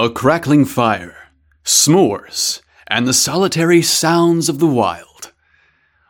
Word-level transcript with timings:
A 0.00 0.08
crackling 0.08 0.64
fire, 0.64 1.16
s'mores, 1.64 2.60
and 2.86 3.04
the 3.04 3.12
solitary 3.12 3.82
sounds 3.82 4.48
of 4.48 4.60
the 4.60 4.66
wild. 4.68 5.32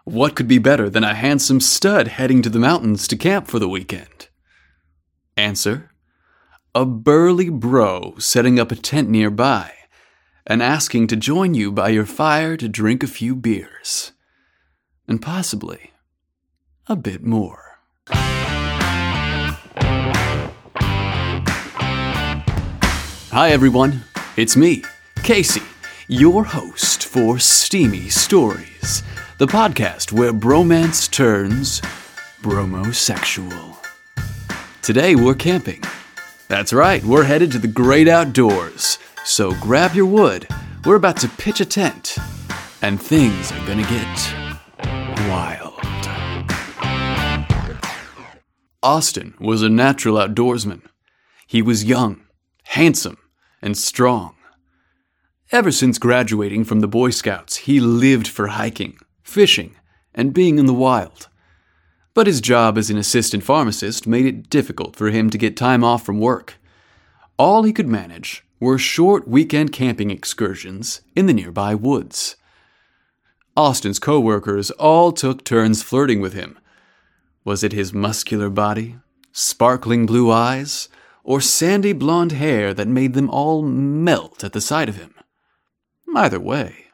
What 0.04 0.36
could 0.36 0.46
be 0.46 0.58
better 0.58 0.90
than 0.90 1.04
a 1.04 1.14
handsome 1.14 1.58
stud 1.58 2.08
heading 2.08 2.42
to 2.42 2.50
the 2.50 2.58
mountains 2.58 3.08
to 3.08 3.16
camp 3.16 3.48
for 3.48 3.58
the 3.58 3.66
weekend? 3.66 4.28
Answer 5.38 5.90
A 6.74 6.84
burly 6.84 7.48
bro 7.48 8.16
setting 8.18 8.60
up 8.60 8.70
a 8.70 8.76
tent 8.76 9.08
nearby 9.08 9.72
and 10.46 10.62
asking 10.62 11.06
to 11.06 11.16
join 11.16 11.54
you 11.54 11.72
by 11.72 11.88
your 11.88 12.04
fire 12.04 12.58
to 12.58 12.68
drink 12.68 13.02
a 13.02 13.06
few 13.06 13.34
beers. 13.34 14.12
And 15.06 15.22
possibly 15.22 15.92
a 16.88 16.94
bit 16.94 17.24
more. 17.24 17.78
Hi, 23.40 23.50
everyone. 23.50 24.02
It's 24.36 24.56
me, 24.56 24.82
Casey, 25.22 25.62
your 26.08 26.42
host 26.42 27.04
for 27.04 27.38
Steamy 27.38 28.08
Stories, 28.08 29.04
the 29.38 29.46
podcast 29.46 30.10
where 30.10 30.32
bromance 30.32 31.08
turns 31.08 31.80
bromosexual. 32.42 33.76
Today, 34.82 35.14
we're 35.14 35.36
camping. 35.36 35.84
That's 36.48 36.72
right, 36.72 37.00
we're 37.04 37.22
headed 37.22 37.52
to 37.52 37.60
the 37.60 37.68
great 37.68 38.08
outdoors. 38.08 38.98
So 39.24 39.52
grab 39.60 39.94
your 39.94 40.06
wood. 40.06 40.48
We're 40.84 40.96
about 40.96 41.18
to 41.18 41.28
pitch 41.28 41.60
a 41.60 41.64
tent, 41.64 42.18
and 42.82 43.00
things 43.00 43.52
are 43.52 43.66
gonna 43.68 43.86
get 43.86 44.34
wild. 45.28 45.78
Austin 48.82 49.34
was 49.38 49.62
a 49.62 49.68
natural 49.68 50.16
outdoorsman. 50.16 50.82
He 51.46 51.62
was 51.62 51.84
young, 51.84 52.22
handsome, 52.64 53.18
and 53.62 53.76
strong. 53.76 54.34
Ever 55.50 55.70
since 55.70 55.98
graduating 55.98 56.64
from 56.64 56.80
the 56.80 56.88
Boy 56.88 57.10
Scouts, 57.10 57.56
he 57.56 57.80
lived 57.80 58.28
for 58.28 58.48
hiking, 58.48 58.98
fishing, 59.22 59.76
and 60.14 60.34
being 60.34 60.58
in 60.58 60.66
the 60.66 60.74
wild. 60.74 61.28
But 62.12 62.26
his 62.26 62.40
job 62.40 62.76
as 62.76 62.90
an 62.90 62.98
assistant 62.98 63.44
pharmacist 63.44 64.06
made 64.06 64.26
it 64.26 64.50
difficult 64.50 64.96
for 64.96 65.10
him 65.10 65.30
to 65.30 65.38
get 65.38 65.56
time 65.56 65.84
off 65.84 66.04
from 66.04 66.18
work. 66.18 66.56
All 67.38 67.62
he 67.62 67.72
could 67.72 67.88
manage 67.88 68.44
were 68.60 68.76
short 68.76 69.28
weekend 69.28 69.72
camping 69.72 70.10
excursions 70.10 71.00
in 71.14 71.26
the 71.26 71.32
nearby 71.32 71.74
woods. 71.74 72.36
Austin's 73.56 73.98
coworkers 73.98 74.70
all 74.72 75.12
took 75.12 75.44
turns 75.44 75.82
flirting 75.82 76.20
with 76.20 76.32
him. 76.32 76.58
Was 77.44 77.64
it 77.64 77.72
his 77.72 77.92
muscular 77.92 78.50
body, 78.50 78.96
sparkling 79.32 80.04
blue 80.04 80.30
eyes, 80.30 80.88
or 81.28 81.42
sandy 81.42 81.92
blonde 81.92 82.32
hair 82.32 82.72
that 82.72 82.88
made 82.88 83.12
them 83.12 83.28
all 83.28 83.60
melt 83.60 84.42
at 84.42 84.54
the 84.54 84.62
sight 84.62 84.88
of 84.88 84.96
him. 84.96 85.14
Either 86.16 86.40
way, 86.40 86.86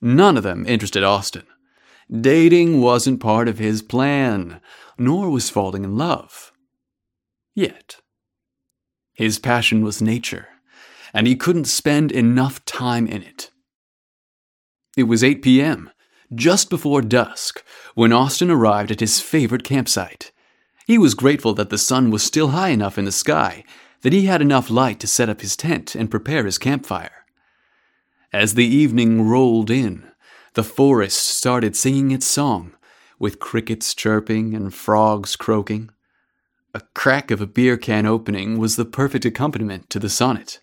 none 0.00 0.38
of 0.38 0.42
them 0.42 0.64
interested 0.66 1.04
Austin. 1.04 1.42
Dating 2.10 2.80
wasn't 2.80 3.20
part 3.20 3.46
of 3.46 3.58
his 3.58 3.82
plan, 3.82 4.58
nor 4.96 5.28
was 5.28 5.50
falling 5.50 5.84
in 5.84 5.98
love. 5.98 6.50
Yet. 7.54 7.96
His 9.12 9.38
passion 9.38 9.84
was 9.84 10.00
nature, 10.00 10.48
and 11.12 11.26
he 11.26 11.36
couldn't 11.36 11.66
spend 11.66 12.10
enough 12.10 12.64
time 12.64 13.06
in 13.06 13.22
it. 13.22 13.50
It 14.96 15.02
was 15.02 15.22
8 15.22 15.42
p.m., 15.42 15.90
just 16.34 16.70
before 16.70 17.02
dusk, 17.02 17.62
when 17.94 18.14
Austin 18.14 18.50
arrived 18.50 18.90
at 18.90 19.00
his 19.00 19.20
favorite 19.20 19.62
campsite. 19.62 20.32
He 20.86 20.98
was 20.98 21.14
grateful 21.14 21.54
that 21.54 21.70
the 21.70 21.78
sun 21.78 22.10
was 22.10 22.22
still 22.22 22.48
high 22.48 22.68
enough 22.68 22.98
in 22.98 23.04
the 23.04 23.12
sky 23.12 23.64
that 24.02 24.12
he 24.12 24.26
had 24.26 24.42
enough 24.42 24.68
light 24.68 25.00
to 25.00 25.06
set 25.06 25.30
up 25.30 25.40
his 25.40 25.56
tent 25.56 25.94
and 25.94 26.10
prepare 26.10 26.44
his 26.44 26.58
campfire. 26.58 27.24
As 28.32 28.52
the 28.54 28.66
evening 28.66 29.26
rolled 29.26 29.70
in, 29.70 30.10
the 30.52 30.62
forest 30.62 31.24
started 31.24 31.74
singing 31.74 32.10
its 32.10 32.26
song, 32.26 32.74
with 33.18 33.40
crickets 33.40 33.94
chirping 33.94 34.54
and 34.54 34.74
frogs 34.74 35.36
croaking. 35.36 35.88
A 36.74 36.82
crack 36.94 37.30
of 37.30 37.40
a 37.40 37.46
beer 37.46 37.78
can 37.78 38.04
opening 38.04 38.58
was 38.58 38.76
the 38.76 38.84
perfect 38.84 39.24
accompaniment 39.24 39.88
to 39.90 39.98
the 39.98 40.10
sonnet. 40.10 40.60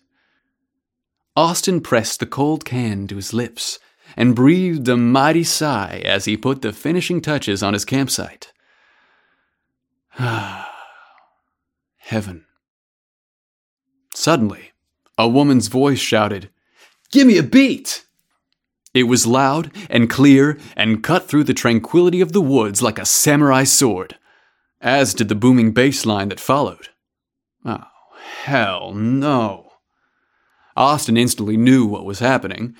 Austin 1.34 1.80
pressed 1.80 2.20
the 2.20 2.26
cold 2.26 2.64
can 2.64 3.08
to 3.08 3.16
his 3.16 3.32
lips 3.32 3.80
and 4.16 4.36
breathed 4.36 4.86
a 4.88 4.96
mighty 4.96 5.42
sigh 5.42 6.02
as 6.04 6.26
he 6.26 6.36
put 6.36 6.62
the 6.62 6.72
finishing 6.72 7.20
touches 7.20 7.62
on 7.62 7.72
his 7.72 7.84
campsite. 7.84 8.51
Heaven. 11.98 12.44
Suddenly, 14.14 14.72
a 15.16 15.28
woman's 15.28 15.68
voice 15.68 16.00
shouted, 16.00 16.50
Give 17.10 17.26
me 17.26 17.38
a 17.38 17.42
beat! 17.42 18.04
It 18.94 19.04
was 19.04 19.26
loud 19.26 19.70
and 19.88 20.10
clear 20.10 20.58
and 20.76 21.02
cut 21.02 21.26
through 21.26 21.44
the 21.44 21.54
tranquility 21.54 22.20
of 22.20 22.32
the 22.32 22.42
woods 22.42 22.82
like 22.82 22.98
a 22.98 23.06
samurai 23.06 23.64
sword, 23.64 24.18
as 24.82 25.14
did 25.14 25.28
the 25.28 25.34
booming 25.34 25.72
bass 25.72 26.04
line 26.04 26.28
that 26.28 26.40
followed. 26.40 26.88
Oh, 27.64 27.84
hell 28.42 28.92
no. 28.92 29.72
Austin 30.76 31.16
instantly 31.16 31.56
knew 31.56 31.86
what 31.86 32.04
was 32.04 32.18
happening, 32.18 32.74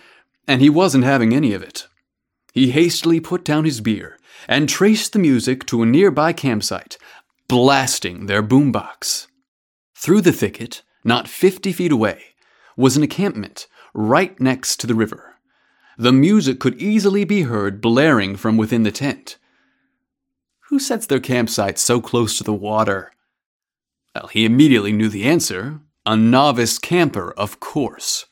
and 0.46 0.60
he 0.60 0.68
wasn't 0.68 1.04
having 1.04 1.34
any 1.34 1.54
of 1.54 1.62
it. 1.62 1.86
He 2.52 2.72
hastily 2.72 3.20
put 3.20 3.44
down 3.44 3.64
his 3.64 3.80
beer 3.80 4.18
and 4.48 4.68
traced 4.68 5.12
the 5.12 5.18
music 5.18 5.64
to 5.66 5.82
a 5.82 5.86
nearby 5.86 6.32
campsite, 6.32 6.98
blasting 7.52 8.24
their 8.24 8.42
boombox. 8.42 9.26
Through 9.94 10.22
the 10.22 10.32
thicket, 10.32 10.82
not 11.04 11.28
fifty 11.28 11.70
feet 11.70 11.92
away, 11.92 12.22
was 12.78 12.96
an 12.96 13.02
encampment 13.02 13.66
right 13.92 14.40
next 14.40 14.78
to 14.78 14.86
the 14.86 14.94
river. 14.94 15.34
The 15.98 16.12
music 16.12 16.60
could 16.60 16.80
easily 16.80 17.26
be 17.26 17.42
heard 17.42 17.82
blaring 17.82 18.36
from 18.36 18.56
within 18.56 18.84
the 18.84 18.90
tent. 18.90 19.36
Who 20.70 20.78
sets 20.78 21.04
their 21.04 21.20
campsite 21.20 21.78
so 21.78 22.00
close 22.00 22.38
to 22.38 22.44
the 22.44 22.54
water? 22.54 23.12
Well, 24.14 24.28
he 24.28 24.46
immediately 24.46 24.92
knew 24.92 25.10
the 25.10 25.24
answer 25.24 25.80
a 26.06 26.16
novice 26.16 26.78
camper, 26.78 27.32
of 27.32 27.60
course. 27.60 28.24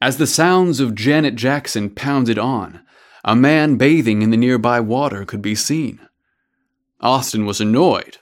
As 0.00 0.16
the 0.16 0.28
sounds 0.28 0.78
of 0.78 0.94
Janet 0.94 1.34
Jackson 1.34 1.90
pounded 1.90 2.38
on, 2.38 2.82
a 3.24 3.34
man 3.34 3.74
bathing 3.74 4.22
in 4.22 4.30
the 4.30 4.36
nearby 4.36 4.78
water 4.78 5.24
could 5.24 5.42
be 5.42 5.56
seen. 5.56 5.98
Austin 7.00 7.46
was 7.46 7.60
annoyed, 7.60 8.18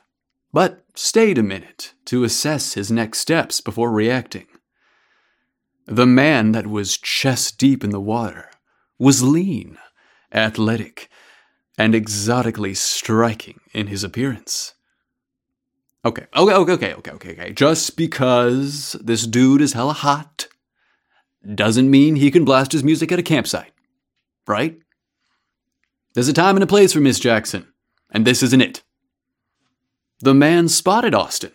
but 0.53 0.85
stayed 0.95 1.39
a 1.39 1.43
minute 1.43 1.95
to 2.05 2.25
assess 2.25 2.75
his 2.75 2.91
next 2.91 3.19
steps 3.19 3.61
before 3.61 3.91
reacting. 3.91 4.47
The 5.87 6.07
man 6.07 6.53
that 6.53 6.67
was 6.67 6.97
chest 6.97 7.59
deep 7.59 7.83
in 7.83 7.91
the 7.91 8.01
water 8.01 8.51
was 8.99 9.23
lean, 9.23 9.79
athletic, 10.33 11.09
and 11.77 11.95
exotically 11.95 12.75
striking 12.75 13.61
in 13.73 13.89
his 13.89 14.05
appearance. 14.05 14.75
Okay, 16.05 16.27
okay, 16.37 16.55
okay, 16.55 16.73
okay, 16.73 16.95
okay, 16.95 17.11
okay, 17.13 17.33
okay. 17.33 17.53
Just 17.53 17.97
because 17.97 18.97
this 19.01 19.27
dude 19.27 19.61
is 19.61 19.73
hella 19.73 19.93
hot 19.93 20.49
doesn't 21.55 21.91
mean 21.91 22.17
he 22.17 22.31
can 22.31 22.45
blast 22.45 22.73
his 22.73 22.85
music 22.85 23.11
at 23.11 23.19
a 23.19 23.23
campsite, 23.23 23.73
right? 24.47 24.79
There's 26.15 26.29
a 26.29 26.33
time 26.33 26.57
and 26.57 26.63
a 26.63 26.69
place 26.69 26.93
for 26.93 27.01
Miss 27.01 27.19
Jackson 27.19 27.67
and 28.11 28.27
this 28.27 28.43
isn't 28.43 28.61
it. 28.61 28.83
The 30.21 30.35
man 30.35 30.69
spotted 30.69 31.15
Austin 31.15 31.53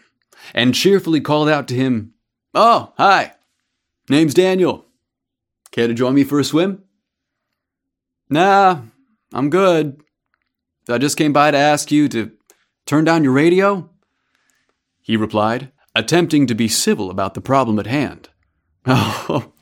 and 0.53 0.75
cheerfully 0.75 1.21
called 1.21 1.49
out 1.49 1.67
to 1.69 1.75
him, 1.75 2.13
Oh, 2.53 2.93
hi. 2.97 3.33
Name's 4.09 4.33
Daniel. 4.33 4.85
Care 5.71 5.87
to 5.87 5.93
join 5.93 6.13
me 6.13 6.23
for 6.23 6.39
a 6.39 6.43
swim? 6.43 6.83
Nah, 8.29 8.81
I'm 9.33 9.49
good. 9.49 10.01
I 10.87 10.97
just 10.97 11.17
came 11.17 11.33
by 11.33 11.51
to 11.51 11.57
ask 11.57 11.91
you 11.91 12.07
to 12.09 12.31
turn 12.85 13.05
down 13.05 13.23
your 13.23 13.33
radio? 13.33 13.89
He 15.01 15.17
replied, 15.17 15.71
attempting 15.95 16.47
to 16.47 16.55
be 16.55 16.67
civil 16.67 17.09
about 17.09 17.33
the 17.33 17.41
problem 17.41 17.79
at 17.79 17.87
hand. 17.87 18.29
Oh, 18.85 19.53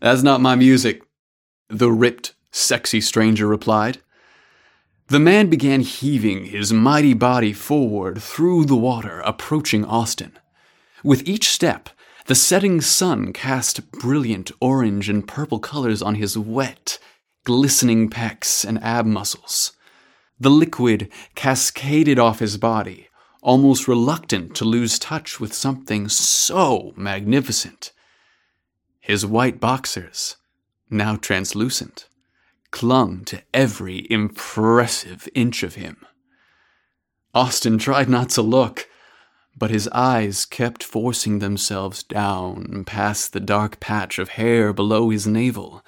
that's 0.00 0.22
not 0.22 0.40
my 0.40 0.54
music, 0.54 1.02
the 1.68 1.90
ripped, 1.90 2.34
sexy 2.50 3.00
stranger 3.00 3.46
replied. 3.46 3.98
The 5.08 5.20
man 5.20 5.50
began 5.50 5.82
heaving 5.82 6.46
his 6.46 6.72
mighty 6.72 7.12
body 7.12 7.52
forward 7.52 8.22
through 8.22 8.64
the 8.64 8.76
water, 8.76 9.20
approaching 9.20 9.84
Austin. 9.84 10.32
With 11.02 11.28
each 11.28 11.50
step, 11.50 11.90
the 12.24 12.34
setting 12.34 12.80
sun 12.80 13.34
cast 13.34 13.92
brilliant 13.92 14.50
orange 14.60 15.10
and 15.10 15.28
purple 15.28 15.58
colors 15.58 16.00
on 16.00 16.14
his 16.14 16.38
wet, 16.38 16.98
glistening 17.44 18.08
pecs 18.08 18.64
and 18.64 18.82
ab 18.82 19.04
muscles. 19.04 19.72
The 20.40 20.48
liquid 20.48 21.10
cascaded 21.34 22.18
off 22.18 22.38
his 22.38 22.56
body, 22.56 23.08
almost 23.42 23.86
reluctant 23.86 24.56
to 24.56 24.64
lose 24.64 24.98
touch 24.98 25.38
with 25.38 25.52
something 25.52 26.08
so 26.08 26.94
magnificent. 26.96 27.92
His 29.00 29.26
white 29.26 29.60
boxers, 29.60 30.36
now 30.88 31.16
translucent, 31.16 32.08
clung 32.74 33.24
to 33.24 33.40
every 33.54 34.04
impressive 34.10 35.28
inch 35.32 35.62
of 35.62 35.76
him. 35.76 35.96
Austin 37.32 37.78
tried 37.78 38.08
not 38.08 38.28
to 38.30 38.42
look, 38.42 38.88
but 39.56 39.70
his 39.70 39.86
eyes 39.92 40.44
kept 40.44 40.82
forcing 40.82 41.38
themselves 41.38 42.02
down 42.02 42.82
past 42.84 43.32
the 43.32 43.38
dark 43.38 43.78
patch 43.78 44.18
of 44.18 44.30
hair 44.30 44.72
below 44.72 45.10
his 45.10 45.24
navel 45.24 45.84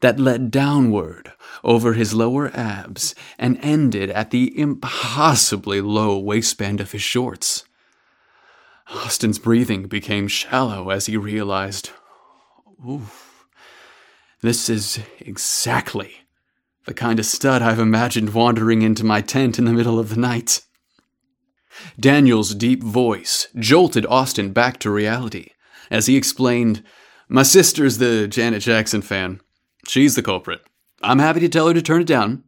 that 0.00 0.20
led 0.20 0.50
downward 0.50 1.32
over 1.64 1.94
his 1.94 2.12
lower 2.12 2.54
abs 2.54 3.14
and 3.38 3.58
ended 3.62 4.10
at 4.10 4.30
the 4.30 4.52
impossibly 4.60 5.80
low 5.80 6.18
waistband 6.18 6.78
of 6.78 6.92
his 6.92 7.02
shorts. 7.02 7.64
Austin's 8.90 9.38
breathing 9.38 9.84
became 9.84 10.28
shallow 10.28 10.90
as 10.90 11.06
he 11.06 11.16
realized, 11.16 11.88
Oof, 12.86 13.27
this 14.42 14.68
is 14.68 15.00
exactly 15.20 16.12
the 16.86 16.94
kind 16.94 17.18
of 17.18 17.26
stud 17.26 17.60
I've 17.60 17.78
imagined 17.78 18.32
wandering 18.32 18.82
into 18.82 19.04
my 19.04 19.20
tent 19.20 19.58
in 19.58 19.64
the 19.64 19.72
middle 19.72 19.98
of 19.98 20.08
the 20.08 20.20
night. 20.20 20.62
Daniel's 22.00 22.54
deep 22.54 22.82
voice 22.82 23.48
jolted 23.56 24.06
Austin 24.06 24.52
back 24.52 24.78
to 24.80 24.90
reality 24.90 25.50
as 25.90 26.06
he 26.06 26.16
explained, 26.16 26.82
My 27.28 27.42
sister's 27.42 27.98
the 27.98 28.26
Janet 28.26 28.62
Jackson 28.62 29.02
fan. 29.02 29.40
She's 29.86 30.14
the 30.14 30.22
culprit. 30.22 30.60
I'm 31.02 31.18
happy 31.18 31.40
to 31.40 31.48
tell 31.48 31.68
her 31.68 31.74
to 31.74 31.82
turn 31.82 32.02
it 32.02 32.06
down. 32.06 32.44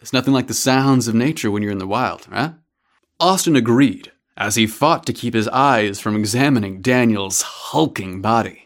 It's 0.00 0.12
nothing 0.12 0.34
like 0.34 0.46
the 0.46 0.54
sounds 0.54 1.08
of 1.08 1.14
nature 1.14 1.50
when 1.50 1.62
you're 1.62 1.72
in 1.72 1.78
the 1.78 1.86
wild, 1.86 2.26
right? 2.30 2.54
Austin 3.20 3.56
agreed 3.56 4.12
as 4.36 4.56
he 4.56 4.66
fought 4.66 5.06
to 5.06 5.12
keep 5.12 5.34
his 5.34 5.48
eyes 5.48 6.00
from 6.00 6.16
examining 6.16 6.80
Daniel's 6.80 7.42
hulking 7.42 8.20
body. 8.20 8.63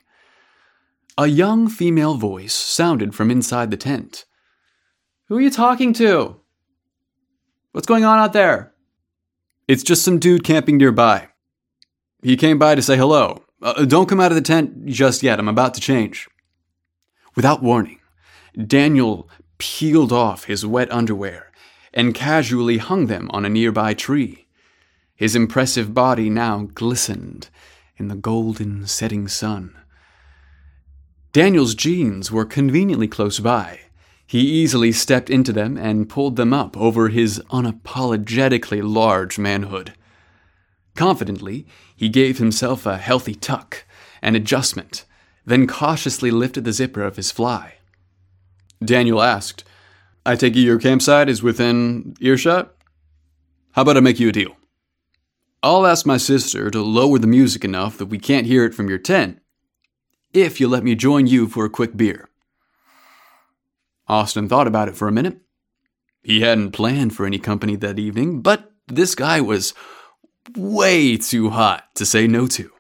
A 1.20 1.26
young 1.26 1.68
female 1.68 2.14
voice 2.14 2.54
sounded 2.54 3.12
from 3.12 3.28
inside 3.28 3.72
the 3.72 3.76
tent. 3.76 4.24
Who 5.26 5.36
are 5.36 5.40
you 5.40 5.50
talking 5.50 5.92
to? 5.94 6.36
What's 7.72 7.88
going 7.88 8.04
on 8.04 8.20
out 8.20 8.32
there? 8.32 8.72
It's 9.66 9.82
just 9.82 10.04
some 10.04 10.20
dude 10.20 10.44
camping 10.44 10.76
nearby. 10.76 11.26
He 12.22 12.36
came 12.36 12.56
by 12.56 12.76
to 12.76 12.82
say 12.82 12.96
hello. 12.96 13.42
Uh, 13.60 13.84
don't 13.84 14.08
come 14.08 14.20
out 14.20 14.30
of 14.30 14.36
the 14.36 14.42
tent 14.42 14.86
just 14.86 15.24
yet. 15.24 15.40
I'm 15.40 15.48
about 15.48 15.74
to 15.74 15.80
change. 15.80 16.28
Without 17.34 17.64
warning, 17.64 17.98
Daniel 18.56 19.28
peeled 19.58 20.12
off 20.12 20.44
his 20.44 20.64
wet 20.64 20.88
underwear 20.92 21.50
and 21.92 22.14
casually 22.14 22.78
hung 22.78 23.06
them 23.06 23.28
on 23.32 23.44
a 23.44 23.48
nearby 23.48 23.92
tree. 23.92 24.46
His 25.16 25.34
impressive 25.34 25.92
body 25.92 26.30
now 26.30 26.68
glistened 26.74 27.48
in 27.96 28.06
the 28.06 28.14
golden 28.14 28.86
setting 28.86 29.26
sun. 29.26 29.77
Daniel's 31.32 31.74
jeans 31.74 32.32
were 32.32 32.46
conveniently 32.46 33.06
close 33.06 33.38
by. 33.38 33.80
He 34.26 34.40
easily 34.40 34.92
stepped 34.92 35.28
into 35.28 35.52
them 35.52 35.76
and 35.76 36.08
pulled 36.08 36.36
them 36.36 36.52
up 36.52 36.76
over 36.76 37.08
his 37.08 37.38
unapologetically 37.50 38.82
large 38.82 39.38
manhood. 39.38 39.94
Confidently, 40.94 41.66
he 41.94 42.08
gave 42.08 42.38
himself 42.38 42.86
a 42.86 42.96
healthy 42.96 43.34
tuck, 43.34 43.84
an 44.22 44.34
adjustment, 44.34 45.04
then 45.44 45.66
cautiously 45.66 46.30
lifted 46.30 46.64
the 46.64 46.72
zipper 46.72 47.02
of 47.02 47.16
his 47.16 47.30
fly. 47.30 47.74
Daniel 48.84 49.22
asked, 49.22 49.64
I 50.24 50.34
take 50.34 50.56
it 50.56 50.60
your 50.60 50.78
campsite 50.78 51.28
is 51.28 51.42
within 51.42 52.14
earshot? 52.20 52.74
How 53.72 53.82
about 53.82 53.96
I 53.96 54.00
make 54.00 54.18
you 54.18 54.30
a 54.30 54.32
deal? 54.32 54.56
I'll 55.62 55.86
ask 55.86 56.06
my 56.06 56.16
sister 56.16 56.70
to 56.70 56.82
lower 56.82 57.18
the 57.18 57.26
music 57.26 57.64
enough 57.64 57.98
that 57.98 58.06
we 58.06 58.18
can't 58.18 58.46
hear 58.46 58.64
it 58.64 58.74
from 58.74 58.88
your 58.88 58.98
tent, 58.98 59.40
if 60.32 60.60
you'll 60.60 60.70
let 60.70 60.84
me 60.84 60.94
join 60.94 61.26
you 61.26 61.48
for 61.48 61.64
a 61.64 61.70
quick 61.70 61.96
beer. 61.96 62.28
Austin 64.06 64.48
thought 64.48 64.66
about 64.66 64.88
it 64.88 64.96
for 64.96 65.08
a 65.08 65.12
minute. 65.12 65.38
He 66.22 66.40
hadn't 66.40 66.72
planned 66.72 67.14
for 67.14 67.26
any 67.26 67.38
company 67.38 67.76
that 67.76 67.98
evening, 67.98 68.42
but 68.42 68.72
this 68.86 69.14
guy 69.14 69.40
was 69.40 69.74
way 70.56 71.16
too 71.16 71.50
hot 71.50 71.84
to 71.94 72.06
say 72.06 72.26
no 72.26 72.46
to. 72.48 72.70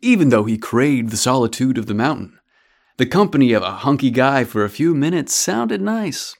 Even 0.00 0.28
though 0.28 0.44
he 0.44 0.58
craved 0.58 1.10
the 1.10 1.16
solitude 1.16 1.78
of 1.78 1.86
the 1.86 1.94
mountain, 1.94 2.38
the 2.98 3.06
company 3.06 3.52
of 3.52 3.62
a 3.62 3.72
hunky 3.72 4.10
guy 4.10 4.44
for 4.44 4.64
a 4.64 4.70
few 4.70 4.94
minutes 4.94 5.34
sounded 5.34 5.80
nice. 5.80 6.36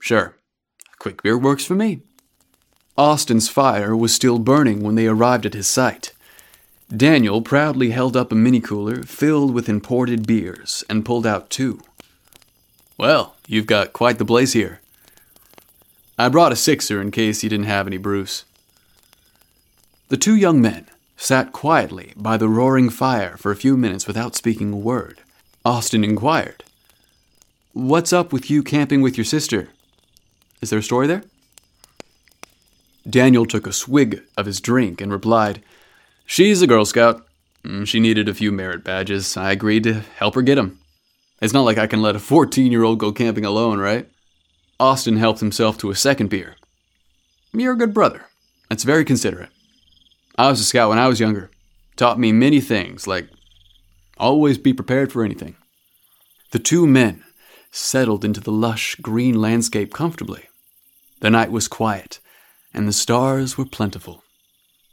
Sure, 0.00 0.36
a 0.92 0.96
quick 0.98 1.22
beer 1.22 1.38
works 1.38 1.64
for 1.64 1.74
me. 1.74 2.02
Austin's 2.96 3.48
fire 3.48 3.96
was 3.96 4.14
still 4.14 4.38
burning 4.38 4.82
when 4.82 4.94
they 4.94 5.06
arrived 5.06 5.46
at 5.46 5.54
his 5.54 5.66
site. 5.66 6.12
Daniel 6.94 7.40
proudly 7.40 7.90
held 7.90 8.16
up 8.16 8.32
a 8.32 8.34
mini 8.34 8.60
cooler 8.60 9.04
filled 9.04 9.54
with 9.54 9.68
imported 9.68 10.26
beers 10.26 10.82
and 10.90 11.04
pulled 11.04 11.24
out 11.24 11.48
two. 11.48 11.80
Well, 12.98 13.36
you've 13.46 13.66
got 13.66 13.92
quite 13.92 14.18
the 14.18 14.24
blaze 14.24 14.54
here. 14.54 14.80
I 16.18 16.28
brought 16.28 16.52
a 16.52 16.56
sixer 16.56 17.00
in 17.00 17.12
case 17.12 17.44
you 17.44 17.48
didn't 17.48 17.66
have 17.66 17.86
any, 17.86 17.96
Bruce. 17.96 18.44
The 20.08 20.16
two 20.16 20.34
young 20.34 20.60
men 20.60 20.86
sat 21.16 21.52
quietly 21.52 22.12
by 22.16 22.36
the 22.36 22.48
roaring 22.48 22.90
fire 22.90 23.36
for 23.36 23.52
a 23.52 23.56
few 23.56 23.76
minutes 23.76 24.08
without 24.08 24.34
speaking 24.34 24.72
a 24.72 24.76
word. 24.76 25.20
Austin 25.64 26.02
inquired, 26.02 26.64
What's 27.72 28.12
up 28.12 28.32
with 28.32 28.50
you 28.50 28.64
camping 28.64 29.00
with 29.00 29.16
your 29.16 29.24
sister? 29.24 29.68
Is 30.60 30.70
there 30.70 30.80
a 30.80 30.82
story 30.82 31.06
there? 31.06 31.22
Daniel 33.08 33.46
took 33.46 33.66
a 33.66 33.72
swig 33.72 34.22
of 34.36 34.46
his 34.46 34.60
drink 34.60 35.00
and 35.00 35.12
replied, 35.12 35.62
She's 36.30 36.62
a 36.62 36.68
Girl 36.68 36.84
Scout. 36.84 37.26
Mm, 37.64 37.88
she 37.88 37.98
needed 37.98 38.28
a 38.28 38.34
few 38.34 38.52
merit 38.52 38.84
badges. 38.84 39.36
I 39.36 39.50
agreed 39.50 39.82
to 39.82 39.94
help 39.94 40.36
her 40.36 40.42
get 40.42 40.54
them. 40.54 40.78
It's 41.42 41.52
not 41.52 41.64
like 41.64 41.76
I 41.76 41.88
can 41.88 42.02
let 42.02 42.14
a 42.14 42.20
14 42.20 42.70
year 42.70 42.84
old 42.84 43.00
go 43.00 43.10
camping 43.10 43.44
alone, 43.44 43.80
right? 43.80 44.08
Austin 44.78 45.16
helped 45.16 45.40
himself 45.40 45.76
to 45.78 45.90
a 45.90 45.96
second 45.96 46.30
beer. 46.30 46.54
You're 47.52 47.72
a 47.72 47.76
good 47.76 47.92
brother. 47.92 48.26
That's 48.68 48.84
very 48.84 49.04
considerate. 49.04 49.48
I 50.38 50.48
was 50.48 50.60
a 50.60 50.64
scout 50.64 50.88
when 50.90 51.00
I 51.00 51.08
was 51.08 51.18
younger. 51.18 51.50
Taught 51.96 52.20
me 52.20 52.30
many 52.30 52.60
things, 52.60 53.08
like 53.08 53.28
Always 54.16 54.56
be 54.56 54.72
prepared 54.72 55.10
for 55.10 55.24
anything. 55.24 55.56
The 56.52 56.60
two 56.60 56.86
men 56.86 57.24
settled 57.72 58.24
into 58.24 58.40
the 58.40 58.52
lush 58.52 58.94
green 59.02 59.40
landscape 59.40 59.92
comfortably. 59.92 60.44
The 61.18 61.30
night 61.30 61.50
was 61.50 61.66
quiet, 61.66 62.20
and 62.72 62.86
the 62.86 62.92
stars 62.92 63.58
were 63.58 63.64
plentiful. 63.64 64.22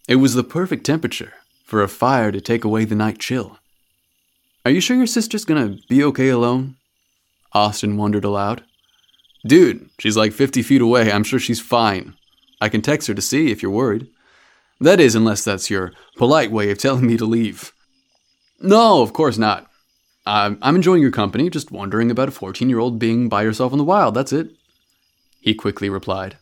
It 0.08 0.16
was 0.16 0.36
the 0.36 0.44
perfect 0.44 0.86
temperature 0.86 1.34
for 1.66 1.84
a 1.84 1.90
fire 1.90 2.32
to 2.32 2.40
take 2.40 2.64
away 2.64 2.86
the 2.86 2.96
night 2.96 3.20
chill. 3.20 3.60
Are 4.64 4.72
you 4.72 4.80
sure 4.80 4.96
your 4.96 5.06
sister's 5.06 5.44
gonna 5.44 5.78
be 5.90 6.02
okay 6.06 6.30
alone? 6.30 6.78
Austin 7.52 7.98
wondered 7.98 8.24
aloud. 8.24 8.64
Dude, 9.46 9.90
she's 10.00 10.16
like 10.16 10.32
50 10.32 10.62
feet 10.62 10.82
away. 10.82 11.12
I'm 11.12 11.26
sure 11.26 11.40
she's 11.40 11.60
fine. 11.60 12.14
I 12.62 12.70
can 12.70 12.82
text 12.82 13.08
her 13.10 13.14
to 13.14 13.22
see 13.22 13.52
if 13.52 13.62
you're 13.62 13.72
worried. 13.72 14.08
That 14.80 15.00
is, 15.00 15.14
unless 15.14 15.44
that's 15.44 15.70
your 15.70 15.92
polite 16.16 16.52
way 16.52 16.72
of 16.72 16.78
telling 16.78 17.06
me 17.06 17.18
to 17.18 17.26
leave. 17.26 17.74
No, 18.62 19.02
of 19.02 19.12
course 19.12 19.38
not. 19.38 19.70
I'm, 20.26 20.58
I'm 20.62 20.76
enjoying 20.76 21.02
your 21.02 21.12
company, 21.12 21.50
just 21.50 21.72
wondering 21.72 22.12
about 22.12 22.30
a 22.30 22.32
14 22.32 22.70
year 22.70 22.80
old 22.80 22.98
being 22.98 23.28
by 23.28 23.44
herself 23.44 23.74
in 23.74 23.78
the 23.78 23.84
wild, 23.84 24.14
that's 24.14 24.34
it. 24.34 24.52
He 25.42 25.54
quickly 25.54 25.90
replied. 25.90 26.38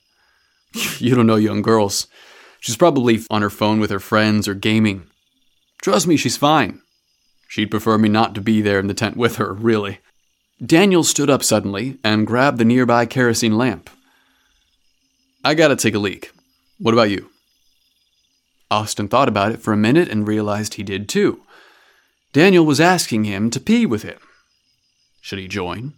you 1.00 1.16
don't 1.16 1.28
know 1.28 1.36
young 1.36 1.62
girls. 1.62 2.08
She's 2.66 2.78
probably 2.78 3.20
on 3.30 3.44
her 3.44 3.52
phone 3.52 3.80
with 3.80 3.92
her 3.92 4.00
friends 4.00 4.48
or 4.48 4.56
gaming. 4.56 5.06
Trust 5.84 6.08
me, 6.08 6.18
she's 6.18 6.36
fine. 6.36 6.82
She'd 7.48 7.70
prefer 7.70 8.00
me 8.00 8.10
not 8.10 8.34
to 8.34 8.42
be 8.42 8.60
there 8.60 8.80
in 8.80 8.88
the 8.88 8.96
tent 8.96 9.16
with 9.16 9.36
her, 9.36 9.54
really. 9.54 10.00
Daniel 10.66 11.04
stood 11.04 11.30
up 11.30 11.44
suddenly 11.44 12.00
and 12.04 12.26
grabbed 12.26 12.58
the 12.58 12.66
nearby 12.66 13.06
kerosene 13.06 13.56
lamp. 13.56 13.92
I 15.44 15.54
gotta 15.54 15.76
take 15.76 15.94
a 15.94 16.00
leak. 16.00 16.32
What 16.80 16.96
about 16.96 17.12
you? 17.12 17.30
Austin 18.72 19.10
thought 19.10 19.30
about 19.30 19.52
it 19.52 19.62
for 19.62 19.72
a 19.72 19.78
minute 19.78 20.10
and 20.10 20.28
realized 20.28 20.74
he 20.74 20.82
did 20.82 21.08
too. 21.08 21.44
Daniel 22.34 22.66
was 22.66 22.82
asking 22.82 23.26
him 23.26 23.52
to 23.52 23.60
pee 23.60 23.86
with 23.86 24.02
him. 24.02 24.18
Should 25.22 25.38
he 25.38 25.48
join? 25.48 25.94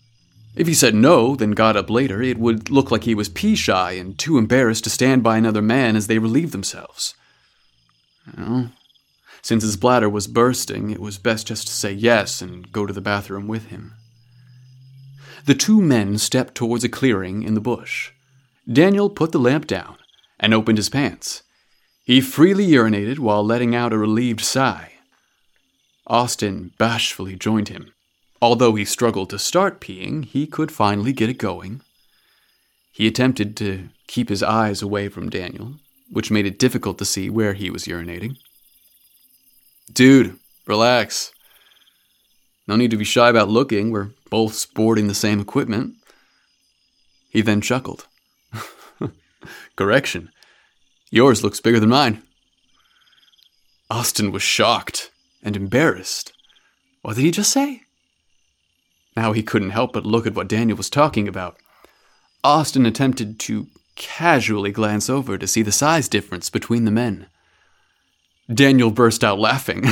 If 0.58 0.66
he 0.66 0.74
said 0.74 0.96
no, 0.96 1.36
then 1.36 1.52
got 1.52 1.78
up 1.78 1.88
later, 1.88 2.20
it 2.22 2.40
would 2.40 2.72
look 2.72 2.90
like 2.90 3.04
he 3.04 3.14
was 3.14 3.30
pee 3.30 3.56
shy 3.56 3.92
and 3.92 4.18
too 4.18 4.40
embarrassed 4.40 4.84
to 4.86 4.90
stand 4.90 5.22
by 5.22 5.38
another 5.38 5.62
man 5.62 5.96
as 5.96 6.08
they 6.08 6.18
relieved 6.18 6.52
themselves. 6.52 7.14
Well, 8.36 8.72
since 9.44 9.64
his 9.64 9.78
bladder 9.78 10.10
was 10.10 10.26
bursting, 10.26 10.90
it 10.90 11.00
was 11.00 11.20
best 11.20 11.46
just 11.46 11.68
to 11.68 11.74
say 11.74 11.92
yes 11.92 12.42
and 12.42 12.72
go 12.72 12.88
to 12.88 12.92
the 12.92 13.02
bathroom 13.02 13.48
with 13.48 13.68
him. 13.68 13.94
The 15.46 15.54
two 15.54 15.80
men 15.80 16.18
stepped 16.18 16.56
towards 16.56 16.84
a 16.84 16.90
clearing 16.90 17.44
in 17.44 17.54
the 17.54 17.62
bush. 17.62 18.12
Daniel 18.70 19.12
put 19.12 19.32
the 19.32 19.40
lamp 19.40 19.68
down 19.68 19.98
and 20.40 20.56
opened 20.56 20.80
his 20.80 20.90
pants. 20.90 21.44
He 22.04 22.20
freely 22.20 22.68
urinated 22.68 23.20
while 23.20 23.46
letting 23.46 23.76
out 23.76 23.94
a 23.94 23.98
relieved 23.98 24.42
sigh. 24.42 24.94
Austin 26.08 26.74
bashfully 26.80 27.36
joined 27.36 27.70
him. 27.70 27.94
Although 28.42 28.76
he 28.76 28.86
struggled 28.86 29.30
to 29.32 29.40
start 29.40 29.82
peeing, 29.82 30.26
he 30.26 30.46
could 30.46 30.72
finally 30.72 31.14
get 31.14 31.30
it 31.30 31.38
going. 31.38 31.82
He 32.92 33.08
attempted 33.08 33.58
to 33.58 33.90
keep 34.08 34.30
his 34.30 34.44
eyes 34.44 34.82
away 34.82 35.10
from 35.10 35.30
Daniel, 35.30 35.74
which 36.12 36.32
made 36.32 36.46
it 36.46 36.60
difficult 36.60 36.98
to 37.00 37.06
see 37.06 37.30
where 37.30 37.54
he 37.54 37.70
was 37.70 37.86
urinating. 37.86 38.38
Dude, 39.92 40.38
relax. 40.66 41.32
No 42.68 42.76
need 42.76 42.92
to 42.92 42.98
be 42.98 43.06
shy 43.06 43.30
about 43.30 43.50
looking. 43.50 43.92
We're 43.92 44.10
both 44.30 44.54
sporting 44.54 45.08
the 45.08 45.16
same 45.16 45.40
equipment. 45.40 45.96
He 47.30 47.42
then 47.42 47.62
chuckled. 47.62 48.08
Correction. 49.76 50.32
Yours 51.10 51.44
looks 51.44 51.62
bigger 51.62 51.80
than 51.80 51.90
mine. 51.90 52.22
Austin 53.90 54.32
was 54.32 54.44
shocked 54.44 55.12
and 55.42 55.56
embarrassed. 55.56 56.34
What 57.02 57.16
did 57.16 57.24
he 57.24 57.32
just 57.32 57.52
say? 57.52 57.84
Now 59.18 59.34
he 59.34 59.42
couldn't 59.42 59.72
help 59.72 59.94
but 59.94 60.06
look 60.06 60.28
at 60.28 60.36
what 60.36 60.48
Daniel 60.48 60.78
was 60.78 60.92
talking 60.92 61.28
about. 61.28 61.58
Austin 62.44 62.86
attempted 62.86 63.40
to 63.40 63.66
casually 63.96 64.72
glance 64.72 65.10
over 65.10 65.40
to 65.40 65.48
see 65.48 65.64
the 65.64 65.72
size 65.72 66.08
difference 66.08 66.52
between 66.52 66.86
the 66.86 66.92
men. 66.92 67.26
Daniel 68.54 68.92
burst 68.92 69.24
out 69.24 69.40
laughing. 69.40 69.86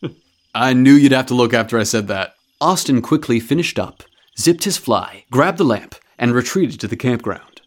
I 0.54 0.72
knew 0.72 0.94
you'd 0.94 1.12
have 1.12 1.26
to 1.26 1.34
look 1.34 1.52
after 1.52 1.78
I 1.78 1.82
said 1.82 2.08
that. 2.08 2.34
Austin 2.62 3.02
quickly 3.02 3.40
finished 3.40 3.78
up, 3.78 4.04
zipped 4.38 4.64
his 4.64 4.78
fly, 4.78 5.26
grabbed 5.30 5.58
the 5.58 5.64
lamp, 5.64 5.94
and 6.18 6.32
retreated 6.32 6.80
to 6.80 6.88
the 6.88 6.96
campground. 6.96 7.60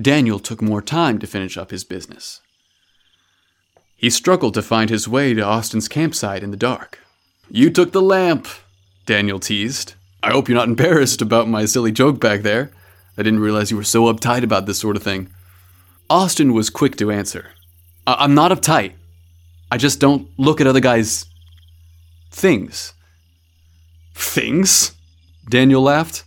Daniel 0.00 0.40
took 0.40 0.60
more 0.60 0.82
time 0.82 1.20
to 1.20 1.28
finish 1.28 1.56
up 1.56 1.70
his 1.70 1.84
business. 1.84 2.40
He 3.94 4.10
struggled 4.10 4.54
to 4.54 4.62
find 4.62 4.90
his 4.90 5.06
way 5.06 5.32
to 5.32 5.42
Austin's 5.42 5.86
campsite 5.86 6.42
in 6.42 6.50
the 6.50 6.56
dark. 6.56 6.98
You 7.48 7.70
took 7.70 7.92
the 7.92 8.02
lamp, 8.02 8.48
Daniel 9.06 9.38
teased. 9.38 9.94
I 10.24 10.30
hope 10.30 10.48
you're 10.48 10.56
not 10.56 10.68
embarrassed 10.68 11.20
about 11.20 11.48
my 11.48 11.66
silly 11.66 11.92
joke 11.92 12.18
back 12.18 12.40
there. 12.40 12.70
I 13.18 13.22
didn't 13.22 13.40
realize 13.40 13.70
you 13.70 13.76
were 13.76 13.84
so 13.84 14.04
uptight 14.04 14.42
about 14.42 14.64
this 14.64 14.78
sort 14.78 14.96
of 14.96 15.02
thing. 15.02 15.28
Austin 16.08 16.54
was 16.54 16.70
quick 16.70 16.96
to 16.96 17.10
answer. 17.10 17.50
I- 18.06 18.24
am 18.24 18.34
not 18.34 18.50
uptight. 18.50 18.94
I 19.70 19.76
just 19.76 20.00
don't 20.00 20.26
look 20.38 20.62
at 20.62 20.66
other 20.66 20.80
guys' 20.80 21.26
things. 22.30 22.94
Things? 24.14 24.92
Daniel 25.46 25.82
laughed. 25.82 26.24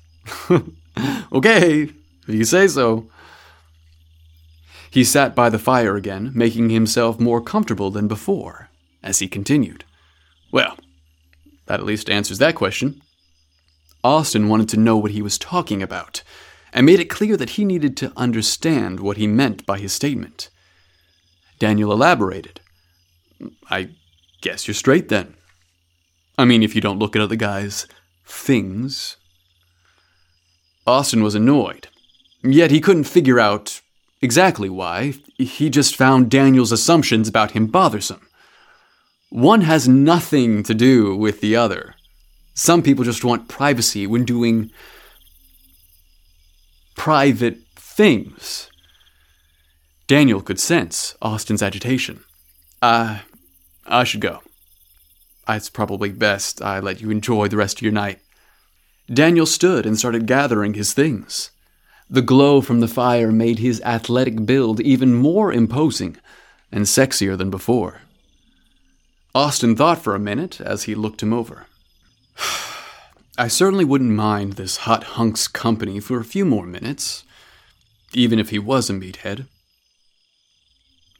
okay, 1.31 1.83
if 1.83 2.35
you 2.35 2.45
say 2.45 2.67
so. 2.67 3.09
He 4.91 5.03
sat 5.03 5.33
by 5.33 5.49
the 5.49 5.57
fire 5.57 5.95
again, 5.95 6.31
making 6.35 6.69
himself 6.69 7.19
more 7.19 7.41
comfortable 7.41 7.89
than 7.89 8.07
before, 8.07 8.69
as 9.01 9.19
he 9.19 9.27
continued. 9.27 9.85
Well, 10.51 10.77
that 11.65 11.79
at 11.79 11.85
least 11.85 12.11
answers 12.11 12.37
that 12.37 12.53
question. 12.53 13.01
Austin 14.07 14.47
wanted 14.47 14.69
to 14.69 14.79
know 14.79 14.95
what 14.95 15.11
he 15.11 15.21
was 15.21 15.37
talking 15.37 15.83
about, 15.83 16.23
and 16.71 16.85
made 16.85 17.01
it 17.01 17.09
clear 17.09 17.35
that 17.35 17.51
he 17.51 17.65
needed 17.65 17.97
to 17.97 18.13
understand 18.15 19.01
what 19.01 19.17
he 19.17 19.27
meant 19.27 19.65
by 19.65 19.77
his 19.77 19.91
statement. 19.91 20.49
Daniel 21.59 21.91
elaborated. 21.91 22.61
I 23.69 23.89
guess 24.39 24.65
you're 24.65 24.75
straight 24.75 25.09
then. 25.09 25.35
I 26.37 26.45
mean, 26.45 26.63
if 26.63 26.73
you 26.73 26.79
don't 26.79 26.99
look 26.99 27.17
at 27.17 27.21
other 27.21 27.35
guys' 27.35 27.85
things. 28.25 29.17
Austin 30.85 31.21
was 31.21 31.35
annoyed, 31.35 31.89
yet 32.41 32.71
he 32.71 32.79
couldn't 32.79 33.03
figure 33.03 33.41
out 33.41 33.81
exactly 34.21 34.69
why. 34.69 35.15
He 35.37 35.69
just 35.69 35.97
found 35.97 36.31
Daniel's 36.31 36.71
assumptions 36.71 37.27
about 37.27 37.51
him 37.51 37.67
bothersome. 37.67 38.25
One 39.29 39.61
has 39.61 39.89
nothing 39.89 40.63
to 40.63 40.73
do 40.73 41.13
with 41.13 41.41
the 41.41 41.57
other. 41.57 41.96
Some 42.57 42.81
people 42.81 43.03
just 43.03 43.23
want 43.23 43.47
privacy 43.47 44.07
when 44.07 44.25
doing 44.25 44.71
private 46.95 47.59
things. 47.75 48.71
Daniel 50.07 50.41
could 50.41 50.59
sense 50.59 51.15
Austin's 51.21 51.61
agitation. 51.61 52.23
Uh, 52.81 53.19
I 53.85 54.03
should 54.05 54.21
go. 54.21 54.41
It's 55.47 55.69
probably 55.69 56.09
best 56.09 56.59
I 56.59 56.79
let 56.79 56.99
you 56.99 57.11
enjoy 57.11 57.47
the 57.47 57.57
rest 57.57 57.77
of 57.77 57.83
your 57.83 57.91
night. 57.91 58.21
Daniel 59.05 59.45
stood 59.45 59.85
and 59.85 59.95
started 59.95 60.25
gathering 60.25 60.73
his 60.73 60.93
things. 60.93 61.51
The 62.09 62.23
glow 62.23 62.61
from 62.61 62.79
the 62.79 62.87
fire 62.87 63.31
made 63.31 63.59
his 63.59 63.81
athletic 63.81 64.47
build 64.47 64.81
even 64.81 65.13
more 65.13 65.53
imposing 65.53 66.17
and 66.71 66.85
sexier 66.85 67.37
than 67.37 67.51
before. 67.51 68.01
Austin 69.35 69.75
thought 69.75 70.01
for 70.01 70.15
a 70.15 70.19
minute 70.19 70.59
as 70.59 70.83
he 70.83 70.95
looked 70.95 71.21
him 71.21 71.33
over. 71.33 71.67
I 73.37 73.47
certainly 73.47 73.85
wouldn't 73.85 74.11
mind 74.11 74.53
this 74.53 74.77
hot 74.77 75.03
hunk's 75.03 75.47
company 75.47 75.99
for 75.99 76.19
a 76.19 76.25
few 76.25 76.45
more 76.45 76.65
minutes, 76.65 77.23
even 78.13 78.39
if 78.39 78.49
he 78.49 78.59
was 78.59 78.89
a 78.89 78.93
meathead. 78.93 79.47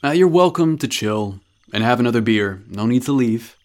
Uh, 0.03 0.11
you're 0.11 0.27
welcome 0.27 0.77
to 0.77 0.87
chill 0.87 1.39
and 1.73 1.83
have 1.83 1.99
another 1.99 2.21
beer. 2.21 2.61
No 2.67 2.85
need 2.85 3.03
to 3.03 3.11
leave. 3.11 3.57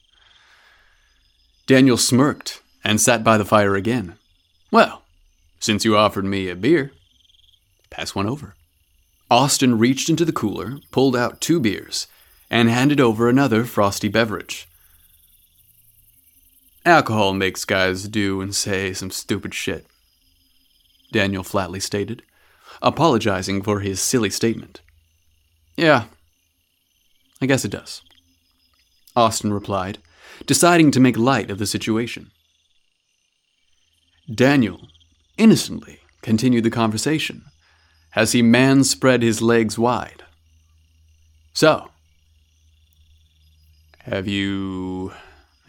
Daniel 1.67 1.97
smirked 1.97 2.63
and 2.83 3.01
sat 3.01 3.23
by 3.23 3.39
the 3.39 3.45
fire 3.45 3.77
again. 3.77 4.17
Well, 4.71 5.03
since 5.61 5.85
you 5.85 5.97
offered 5.97 6.25
me 6.25 6.49
a 6.49 6.57
beer, 6.57 6.93
pass 7.91 8.15
one 8.15 8.27
over. 8.27 8.55
Austin 9.31 9.79
reached 9.79 10.11
into 10.11 10.25
the 10.25 10.33
cooler, 10.33 10.79
pulled 10.91 11.17
out 11.17 11.41
two 11.41 11.61
beers, 11.61 12.07
and 12.51 12.69
handed 12.69 13.01
over 13.01 13.29
another 13.29 13.65
frosty 13.65 14.09
beverage. 14.09 14.69
Alcohol 16.85 17.33
makes 17.33 17.65
guys 17.65 18.09
do 18.09 18.41
and 18.41 18.55
say 18.55 18.93
some 18.93 19.11
stupid 19.11 19.55
shit, 19.55 19.87
Daniel 21.13 21.45
flatly 21.45 21.79
stated, 21.79 22.23
apologizing 22.81 23.63
for 23.63 23.81
his 23.81 24.01
silly 24.01 24.31
statement. 24.31 24.81
Yeah, 25.77 26.05
I 27.41 27.47
guess 27.47 27.65
it 27.65 27.71
does. 27.71 28.03
Austin 29.15 29.53
replied, 29.53 29.99
deciding 30.47 30.91
to 30.91 31.01
make 31.01 31.17
light 31.17 31.51
of 31.51 31.59
the 31.59 31.67
situation. 31.67 32.31
Daniel 34.33 34.89
innocently 35.37 36.01
continued 36.21 36.65
the 36.65 36.71
conversation 36.71 37.45
as 38.15 38.33
he 38.33 38.43
man 38.43 38.85
spread 38.85 39.23
his 39.23 39.41
legs 39.41 39.79
wide. 39.79 40.25
So, 41.53 41.91
have 44.01 44.27
you 44.27 45.13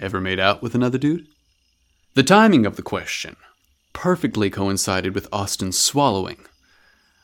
ever 0.03 0.21
made 0.21 0.39
out 0.39 0.61
with 0.61 0.75
another 0.75 0.97
dude? 0.97 1.25
The 2.13 2.23
timing 2.23 2.65
of 2.67 2.75
the 2.75 2.83
question 2.83 3.35
perfectly 3.93 4.49
coincided 4.49 5.15
with 5.15 5.27
Austin's 5.31 5.77
swallowing. 5.77 6.45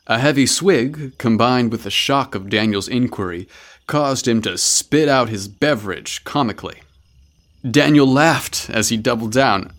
A 0.06 0.18
heavy 0.18 0.46
swig, 0.46 1.18
combined 1.18 1.70
with 1.70 1.84
the 1.84 1.90
shock 1.90 2.34
of 2.34 2.48
Daniel's 2.48 2.88
inquiry, 2.88 3.48
caused 3.86 4.26
him 4.26 4.40
to 4.42 4.56
spit 4.56 5.08
out 5.08 5.28
his 5.28 5.46
beverage 5.46 6.24
comically. 6.24 6.80
Daniel 7.68 8.06
laughed 8.06 8.70
as 8.70 8.88
he 8.88 8.96
doubled 8.96 9.32
down. 9.32 9.72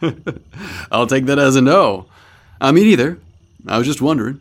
I'll 0.92 1.06
take 1.06 1.26
that 1.26 1.38
as 1.38 1.56
a 1.56 1.60
no. 1.60 2.06
I 2.60 2.72
mean, 2.72 2.86
either. 2.86 3.18
I 3.66 3.78
was 3.78 3.86
just 3.86 4.00
wondering. 4.00 4.40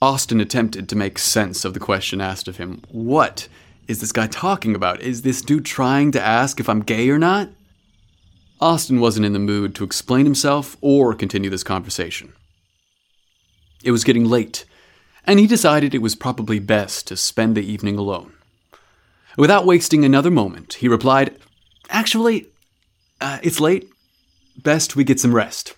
Austin 0.00 0.40
attempted 0.40 0.88
to 0.88 0.96
make 0.96 1.18
sense 1.18 1.64
of 1.64 1.74
the 1.74 1.80
question 1.80 2.20
asked 2.20 2.46
of 2.46 2.58
him. 2.58 2.82
What 2.90 3.48
is 3.88 4.00
this 4.00 4.12
guy 4.12 4.26
talking 4.26 4.74
about? 4.74 5.00
Is 5.00 5.22
this 5.22 5.40
dude 5.40 5.64
trying 5.64 6.12
to 6.12 6.20
ask 6.20 6.60
if 6.60 6.68
I'm 6.68 6.80
gay 6.80 7.08
or 7.08 7.18
not? 7.18 7.48
Austin 8.60 9.00
wasn't 9.00 9.24
in 9.24 9.32
the 9.32 9.38
mood 9.38 9.74
to 9.76 9.84
explain 9.84 10.26
himself 10.26 10.76
or 10.80 11.14
continue 11.14 11.48
this 11.48 11.64
conversation. 11.64 12.34
It 13.82 13.92
was 13.92 14.04
getting 14.04 14.26
late, 14.26 14.64
and 15.24 15.38
he 15.38 15.46
decided 15.46 15.94
it 15.94 16.02
was 16.02 16.14
probably 16.14 16.58
best 16.58 17.06
to 17.06 17.16
spend 17.16 17.56
the 17.56 17.64
evening 17.64 17.96
alone. 17.96 18.32
Without 19.38 19.64
wasting 19.64 20.04
another 20.04 20.30
moment, 20.30 20.74
he 20.74 20.88
replied, 20.88 21.36
Actually, 21.88 22.48
uh, 23.20 23.38
it's 23.42 23.60
late. 23.60 23.88
Best 24.56 24.96
we 24.96 25.04
get 25.04 25.20
some 25.20 25.34
rest. 25.34 25.74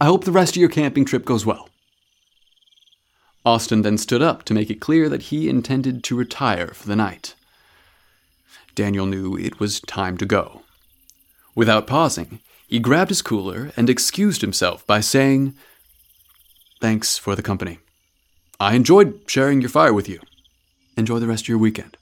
I 0.00 0.06
hope 0.06 0.24
the 0.24 0.32
rest 0.32 0.56
of 0.56 0.60
your 0.60 0.68
camping 0.68 1.04
trip 1.04 1.24
goes 1.24 1.46
well. 1.46 1.70
Austin 3.46 3.82
then 3.82 3.96
stood 3.96 4.20
up 4.20 4.42
to 4.42 4.52
make 4.52 4.70
it 4.70 4.80
clear 4.80 5.08
that 5.08 5.22
he 5.22 5.48
intended 5.48 6.02
to 6.02 6.16
retire 6.16 6.66
for 6.74 6.88
the 6.88 6.96
night. 6.96 7.36
Daniel 8.74 9.06
knew 9.06 9.36
it 9.36 9.60
was 9.60 9.80
time 9.80 10.18
to 10.18 10.26
go. 10.26 10.62
Without 11.54 11.86
pausing, 11.86 12.40
he 12.66 12.80
grabbed 12.80 13.10
his 13.10 13.22
cooler 13.22 13.70
and 13.76 13.88
excused 13.88 14.40
himself 14.40 14.84
by 14.84 15.00
saying, 15.00 15.54
Thanks 16.80 17.16
for 17.16 17.36
the 17.36 17.42
company. 17.42 17.78
I 18.58 18.74
enjoyed 18.74 19.20
sharing 19.28 19.60
your 19.60 19.70
fire 19.70 19.94
with 19.94 20.08
you. 20.08 20.20
Enjoy 20.96 21.20
the 21.20 21.28
rest 21.28 21.44
of 21.44 21.48
your 21.48 21.58
weekend. 21.58 21.96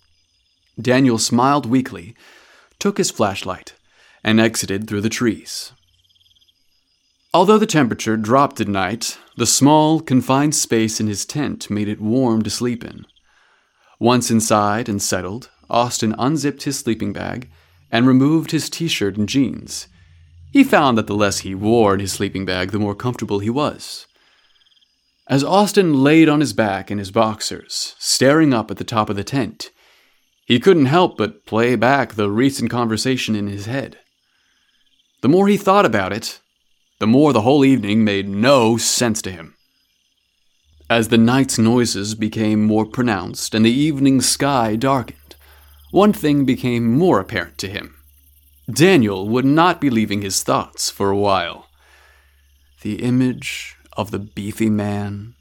Daniel 0.80 1.18
smiled 1.18 1.66
weakly, 1.66 2.16
took 2.78 2.96
his 2.96 3.10
flashlight, 3.10 3.74
and 4.24 4.40
exited 4.40 4.88
through 4.88 5.02
the 5.02 5.10
trees. 5.10 5.72
Although 7.34 7.58
the 7.58 7.66
temperature 7.66 8.16
dropped 8.16 8.60
at 8.60 8.68
night, 8.68 9.18
the 9.36 9.44
small, 9.44 9.98
confined 9.98 10.54
space 10.54 11.00
in 11.00 11.08
his 11.08 11.26
tent 11.26 11.68
made 11.68 11.88
it 11.88 12.00
warm 12.00 12.42
to 12.42 12.48
sleep 12.48 12.84
in. 12.84 13.06
Once 13.98 14.30
inside 14.30 14.88
and 14.88 15.02
settled, 15.02 15.50
Austin 15.68 16.14
unzipped 16.16 16.62
his 16.62 16.78
sleeping 16.78 17.12
bag 17.12 17.50
and 17.90 18.06
removed 18.06 18.52
his 18.52 18.70
t 18.70 18.86
shirt 18.86 19.16
and 19.16 19.28
jeans. 19.28 19.88
He 20.52 20.62
found 20.62 20.96
that 20.96 21.08
the 21.08 21.16
less 21.16 21.40
he 21.40 21.56
wore 21.56 21.94
in 21.94 22.00
his 22.00 22.12
sleeping 22.12 22.44
bag, 22.44 22.70
the 22.70 22.78
more 22.78 22.94
comfortable 22.94 23.40
he 23.40 23.50
was. 23.50 24.06
As 25.26 25.42
Austin 25.42 26.04
laid 26.04 26.28
on 26.28 26.38
his 26.38 26.52
back 26.52 26.88
in 26.88 26.98
his 26.98 27.10
boxers, 27.10 27.96
staring 27.98 28.54
up 28.54 28.70
at 28.70 28.76
the 28.76 28.84
top 28.84 29.10
of 29.10 29.16
the 29.16 29.24
tent, 29.24 29.70
he 30.46 30.60
couldn't 30.60 30.86
help 30.86 31.18
but 31.18 31.46
play 31.46 31.74
back 31.74 32.14
the 32.14 32.30
recent 32.30 32.70
conversation 32.70 33.34
in 33.34 33.48
his 33.48 33.66
head. 33.66 33.98
The 35.22 35.28
more 35.28 35.48
he 35.48 35.56
thought 35.56 35.86
about 35.86 36.12
it, 36.12 36.40
the 36.98 37.06
more 37.06 37.32
the 37.32 37.42
whole 37.42 37.64
evening 37.64 38.04
made 38.04 38.28
no 38.28 38.76
sense 38.76 39.20
to 39.22 39.30
him. 39.30 39.54
As 40.88 41.08
the 41.08 41.18
night's 41.18 41.58
noises 41.58 42.14
became 42.14 42.64
more 42.64 42.86
pronounced 42.86 43.54
and 43.54 43.64
the 43.64 43.70
evening 43.70 44.20
sky 44.20 44.76
darkened, 44.76 45.34
one 45.90 46.12
thing 46.12 46.44
became 46.44 46.96
more 46.96 47.20
apparent 47.20 47.58
to 47.58 47.68
him. 47.68 47.96
Daniel 48.70 49.28
would 49.28 49.44
not 49.44 49.80
be 49.80 49.90
leaving 49.90 50.22
his 50.22 50.42
thoughts 50.42 50.90
for 50.90 51.10
a 51.10 51.16
while. 51.16 51.68
The 52.82 53.02
image 53.02 53.76
of 53.96 54.10
the 54.10 54.18
beefy 54.18 54.70
man 54.70 55.34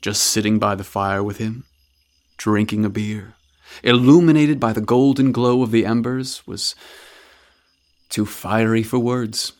just 0.00 0.22
sitting 0.22 0.58
by 0.58 0.74
the 0.74 0.84
fire 0.84 1.22
with 1.22 1.38
him, 1.38 1.64
drinking 2.36 2.84
a 2.84 2.90
beer, 2.90 3.34
illuminated 3.82 4.58
by 4.58 4.72
the 4.72 4.80
golden 4.80 5.32
glow 5.32 5.62
of 5.62 5.70
the 5.70 5.84
embers, 5.84 6.46
was 6.46 6.74
too 8.08 8.24
fiery 8.24 8.82
for 8.82 8.98
words. 8.98 9.52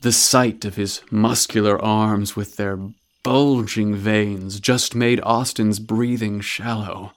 The 0.00 0.12
sight 0.12 0.64
of 0.64 0.76
his 0.76 1.02
muscular 1.10 1.82
arms 1.82 2.34
with 2.34 2.56
their 2.56 2.78
bulging 3.22 3.94
veins 3.94 4.58
just 4.58 4.94
made 4.94 5.20
Austin's 5.22 5.78
breathing 5.78 6.40
shallow. 6.40 7.12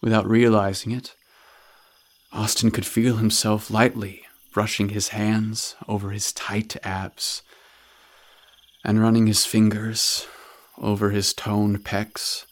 Without 0.00 0.26
realizing 0.26 0.92
it, 0.92 1.14
Austin 2.32 2.70
could 2.70 2.86
feel 2.86 3.16
himself 3.16 3.70
lightly 3.70 4.22
brushing 4.50 4.90
his 4.90 5.08
hands 5.08 5.76
over 5.86 6.10
his 6.10 6.32
tight 6.32 6.76
abs 6.82 7.42
and 8.82 9.02
running 9.02 9.26
his 9.26 9.44
fingers 9.44 10.26
over 10.78 11.10
his 11.10 11.34
toned 11.34 11.84
pecs. 11.84 12.46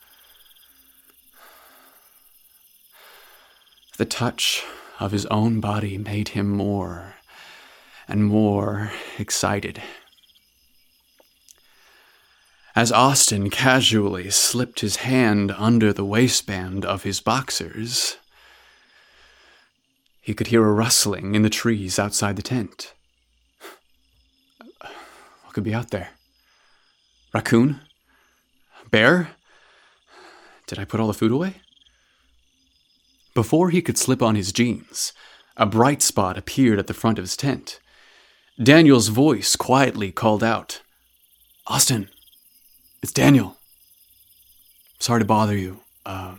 The 3.96 4.04
touch 4.04 4.62
of 5.02 5.10
his 5.10 5.26
own 5.26 5.58
body 5.58 5.98
made 5.98 6.28
him 6.28 6.48
more 6.48 7.16
and 8.06 8.24
more 8.24 8.92
excited. 9.18 9.82
As 12.76 12.92
Austin 12.92 13.50
casually 13.50 14.30
slipped 14.30 14.80
his 14.80 14.96
hand 14.96 15.50
under 15.58 15.92
the 15.92 16.04
waistband 16.04 16.84
of 16.84 17.02
his 17.02 17.20
boxers, 17.20 18.16
he 20.20 20.34
could 20.34 20.46
hear 20.46 20.64
a 20.64 20.72
rustling 20.72 21.34
in 21.34 21.42
the 21.42 21.50
trees 21.50 21.98
outside 21.98 22.36
the 22.36 22.42
tent. 22.42 22.94
What 24.80 25.52
could 25.52 25.64
be 25.64 25.74
out 25.74 25.90
there? 25.90 26.10
Raccoon? 27.34 27.80
Bear? 28.90 29.32
Did 30.68 30.78
I 30.78 30.84
put 30.84 31.00
all 31.00 31.08
the 31.08 31.14
food 31.14 31.32
away? 31.32 31.56
Before 33.34 33.70
he 33.70 33.82
could 33.82 33.98
slip 33.98 34.22
on 34.22 34.34
his 34.34 34.52
jeans, 34.52 35.12
a 35.56 35.66
bright 35.66 36.02
spot 36.02 36.36
appeared 36.36 36.78
at 36.78 36.86
the 36.86 36.94
front 36.94 37.18
of 37.18 37.24
his 37.24 37.36
tent. 37.36 37.80
Daniel's 38.62 39.08
voice 39.08 39.56
quietly 39.56 40.12
called 40.12 40.44
out, 40.44 40.82
Austin, 41.66 42.08
it's 43.02 43.12
Daniel. 43.12 43.56
Sorry 44.98 45.20
to 45.20 45.26
bother 45.26 45.56
you, 45.56 45.80
uh, 46.04 46.36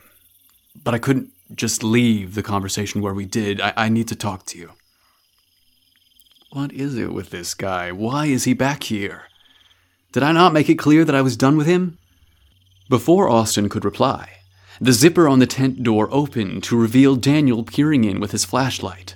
but 0.83 0.93
I 0.93 0.99
couldn't 0.99 1.31
just 1.55 1.83
leave 1.83 2.35
the 2.35 2.43
conversation 2.43 3.01
where 3.01 3.13
we 3.13 3.25
did. 3.25 3.59
I, 3.59 3.73
I 3.75 3.89
need 3.89 4.07
to 4.09 4.15
talk 4.15 4.45
to 4.47 4.57
you. 4.57 4.71
What 6.51 6.71
is 6.71 6.95
it 6.95 7.11
with 7.11 7.31
this 7.31 7.53
guy? 7.55 7.91
Why 7.91 8.27
is 8.27 8.43
he 8.43 8.53
back 8.53 8.83
here? 8.83 9.23
Did 10.11 10.21
I 10.21 10.31
not 10.31 10.53
make 10.53 10.69
it 10.69 10.75
clear 10.75 11.03
that 11.03 11.15
I 11.15 11.21
was 11.21 11.35
done 11.35 11.57
with 11.57 11.65
him? 11.65 11.97
Before 12.89 13.27
Austin 13.27 13.69
could 13.69 13.83
reply, 13.83 14.29
the 14.83 14.91
zipper 14.91 15.29
on 15.29 15.39
the 15.39 15.47
tent 15.47 15.81
door 15.81 16.09
opened 16.11 16.61
to 16.61 16.77
reveal 16.77 17.15
Daniel 17.15 17.63
peering 17.63 18.03
in 18.03 18.19
with 18.19 18.31
his 18.31 18.43
flashlight. 18.43 19.15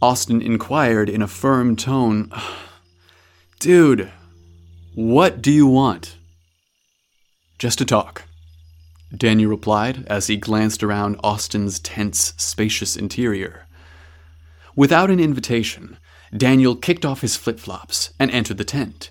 Austin 0.00 0.40
inquired 0.40 1.10
in 1.10 1.20
a 1.20 1.26
firm 1.26 1.74
tone, 1.74 2.30
Dude, 3.58 4.12
what 4.94 5.42
do 5.42 5.50
you 5.50 5.66
want? 5.66 6.16
Just 7.58 7.78
to 7.78 7.84
talk. 7.84 8.22
Daniel 9.16 9.50
replied 9.50 10.06
as 10.06 10.28
he 10.28 10.36
glanced 10.36 10.84
around 10.84 11.18
Austin's 11.24 11.80
tent's 11.80 12.32
spacious 12.36 12.94
interior. 12.94 13.66
Without 14.76 15.10
an 15.10 15.18
invitation, 15.18 15.98
Daniel 16.36 16.76
kicked 16.76 17.04
off 17.04 17.22
his 17.22 17.36
flip 17.36 17.58
flops 17.58 18.12
and 18.20 18.30
entered 18.30 18.58
the 18.58 18.64
tent. 18.64 19.10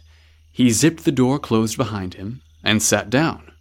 He 0.50 0.70
zipped 0.70 1.04
the 1.04 1.12
door 1.12 1.40
closed 1.40 1.76
behind 1.76 2.14
him 2.14 2.42
and 2.64 2.82
sat 2.82 3.10
down. 3.10 3.52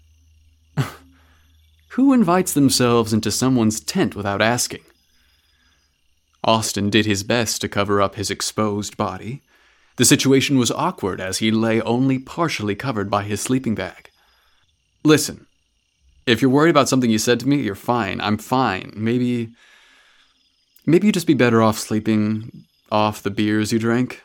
Who 1.96 2.12
invites 2.12 2.52
themselves 2.52 3.14
into 3.14 3.30
someone's 3.30 3.80
tent 3.80 4.14
without 4.14 4.42
asking? 4.42 4.82
Austin 6.44 6.90
did 6.90 7.06
his 7.06 7.22
best 7.22 7.62
to 7.62 7.70
cover 7.70 8.02
up 8.02 8.16
his 8.16 8.30
exposed 8.30 8.98
body. 8.98 9.40
The 9.96 10.04
situation 10.04 10.58
was 10.58 10.70
awkward 10.70 11.22
as 11.22 11.38
he 11.38 11.50
lay 11.50 11.80
only 11.80 12.18
partially 12.18 12.74
covered 12.74 13.08
by 13.08 13.22
his 13.22 13.40
sleeping 13.40 13.74
bag. 13.74 14.10
Listen, 15.04 15.46
if 16.26 16.42
you're 16.42 16.50
worried 16.50 16.68
about 16.68 16.90
something 16.90 17.08
you 17.08 17.16
said 17.16 17.40
to 17.40 17.48
me, 17.48 17.62
you're 17.62 17.74
fine. 17.74 18.20
I'm 18.20 18.36
fine. 18.36 18.92
Maybe. 18.94 19.54
Maybe 20.84 21.06
you'd 21.06 21.14
just 21.14 21.26
be 21.26 21.32
better 21.32 21.62
off 21.62 21.78
sleeping 21.78 22.66
off 22.92 23.22
the 23.22 23.30
beers 23.30 23.72
you 23.72 23.78
drank. 23.78 24.22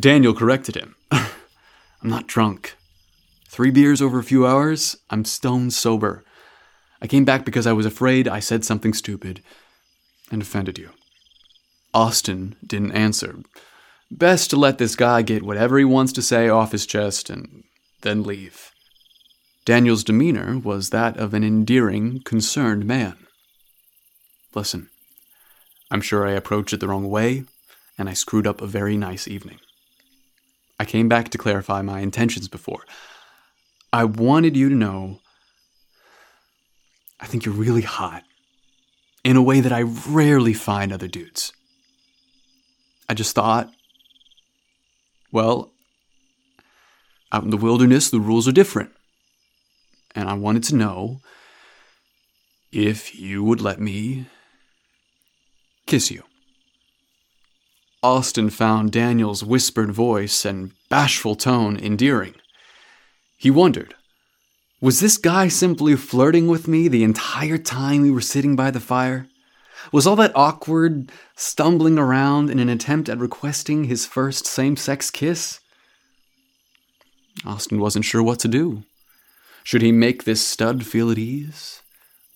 Daniel 0.00 0.32
corrected 0.32 0.76
him. 0.76 0.96
I'm 1.12 1.28
not 2.04 2.26
drunk. 2.26 2.74
Three 3.52 3.70
beers 3.70 4.00
over 4.00 4.18
a 4.18 4.24
few 4.24 4.46
hours, 4.46 4.96
I'm 5.10 5.26
stone 5.26 5.70
sober. 5.70 6.24
I 7.02 7.06
came 7.06 7.26
back 7.26 7.44
because 7.44 7.66
I 7.66 7.74
was 7.74 7.84
afraid 7.84 8.26
I 8.26 8.40
said 8.40 8.64
something 8.64 8.94
stupid 8.94 9.42
and 10.30 10.40
offended 10.40 10.78
you. 10.78 10.88
Austin 11.92 12.56
didn't 12.66 12.92
answer. 12.92 13.40
Best 14.10 14.48
to 14.50 14.56
let 14.56 14.78
this 14.78 14.96
guy 14.96 15.20
get 15.20 15.42
whatever 15.42 15.76
he 15.76 15.84
wants 15.84 16.14
to 16.14 16.22
say 16.22 16.48
off 16.48 16.72
his 16.72 16.86
chest 16.86 17.28
and 17.28 17.64
then 18.00 18.22
leave. 18.22 18.70
Daniel's 19.66 20.02
demeanor 20.02 20.58
was 20.58 20.88
that 20.88 21.18
of 21.18 21.34
an 21.34 21.44
endearing, 21.44 22.22
concerned 22.24 22.86
man. 22.86 23.18
Listen, 24.54 24.88
I'm 25.90 26.00
sure 26.00 26.26
I 26.26 26.32
approached 26.32 26.72
it 26.72 26.80
the 26.80 26.88
wrong 26.88 27.10
way, 27.10 27.44
and 27.98 28.08
I 28.08 28.14
screwed 28.14 28.46
up 28.46 28.62
a 28.62 28.66
very 28.66 28.96
nice 28.96 29.28
evening. 29.28 29.58
I 30.80 30.86
came 30.86 31.10
back 31.10 31.28
to 31.28 31.38
clarify 31.38 31.82
my 31.82 32.00
intentions 32.00 32.48
before. 32.48 32.86
I 33.92 34.04
wanted 34.04 34.56
you 34.56 34.68
to 34.68 34.74
know 34.74 35.20
I 37.22 37.26
think 37.26 37.44
you're 37.44 37.54
really 37.54 37.82
hot 37.82 38.24
in 39.22 39.36
a 39.36 39.42
way 39.42 39.60
that 39.60 39.72
I 39.72 39.82
rarely 39.82 40.52
find 40.52 40.92
other 40.92 41.06
dudes. 41.06 41.52
I 43.08 43.14
just 43.14 43.34
thought, 43.34 43.70
well, 45.30 45.70
out 47.30 47.44
in 47.44 47.50
the 47.50 47.56
wilderness, 47.56 48.10
the 48.10 48.18
rules 48.18 48.48
are 48.48 48.52
different. 48.52 48.90
And 50.16 50.28
I 50.28 50.34
wanted 50.34 50.64
to 50.64 50.74
know 50.74 51.20
if 52.72 53.14
you 53.14 53.44
would 53.44 53.60
let 53.60 53.80
me 53.80 54.26
kiss 55.86 56.10
you. 56.10 56.24
Austin 58.02 58.50
found 58.50 58.90
Daniel's 58.90 59.44
whispered 59.44 59.92
voice 59.92 60.44
and 60.44 60.72
bashful 60.88 61.36
tone 61.36 61.76
endearing. 61.76 62.34
He 63.42 63.50
wondered 63.50 63.96
was 64.80 65.00
this 65.00 65.18
guy 65.18 65.48
simply 65.48 65.96
flirting 65.96 66.46
with 66.46 66.68
me 66.68 66.86
the 66.86 67.02
entire 67.02 67.58
time 67.58 68.02
we 68.02 68.10
were 68.12 68.20
sitting 68.20 68.54
by 68.54 68.70
the 68.70 68.78
fire? 68.78 69.26
Was 69.90 70.06
all 70.06 70.14
that 70.16 70.36
awkward 70.36 71.10
stumbling 71.34 71.98
around 71.98 72.50
in 72.50 72.60
an 72.60 72.68
attempt 72.68 73.08
at 73.08 73.18
requesting 73.18 73.84
his 73.84 74.06
first 74.06 74.46
same 74.46 74.76
sex 74.76 75.10
kiss? 75.10 75.58
Austin 77.44 77.80
wasn't 77.80 78.04
sure 78.04 78.22
what 78.22 78.38
to 78.40 78.48
do. 78.48 78.84
Should 79.64 79.82
he 79.82 79.90
make 79.90 80.22
this 80.22 80.46
stud 80.46 80.86
feel 80.86 81.10
at 81.10 81.18
ease? 81.18 81.82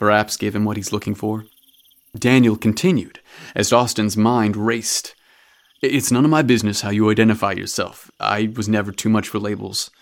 Perhaps 0.01 0.37
give 0.37 0.57
him 0.57 0.64
what 0.64 0.77
he's 0.77 0.92
looking 0.92 1.14
for? 1.14 1.47
Daniel 2.19 2.57
continued 2.57 3.21
as 3.55 3.73
Austin's 3.73 4.16
mind 4.16 4.57
raced. 4.57 5.14
It's 5.83 6.11
none 6.11 6.25
of 6.25 6.33
my 6.33 6.42
business 6.42 6.81
how 6.81 6.90
you 6.90 7.09
identify 7.12 7.53
yourself. 7.53 8.11
I 8.19 8.51
was 8.57 8.69
never 8.69 8.90
too 8.90 9.09
much 9.09 9.29
for 9.29 9.38
labels. 9.38 9.92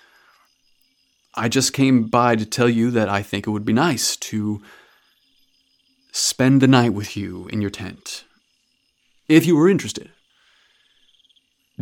I 1.36 1.48
just 1.48 1.72
came 1.72 2.04
by 2.04 2.36
to 2.36 2.46
tell 2.46 2.68
you 2.68 2.90
that 2.92 3.08
I 3.08 3.22
think 3.22 3.46
it 3.46 3.50
would 3.50 3.64
be 3.64 3.72
nice 3.72 4.16
to 4.16 4.62
spend 6.12 6.60
the 6.60 6.68
night 6.68 6.92
with 6.92 7.16
you 7.16 7.48
in 7.48 7.60
your 7.60 7.70
tent. 7.70 8.24
If 9.28 9.46
you 9.46 9.56
were 9.56 9.68
interested. 9.68 10.10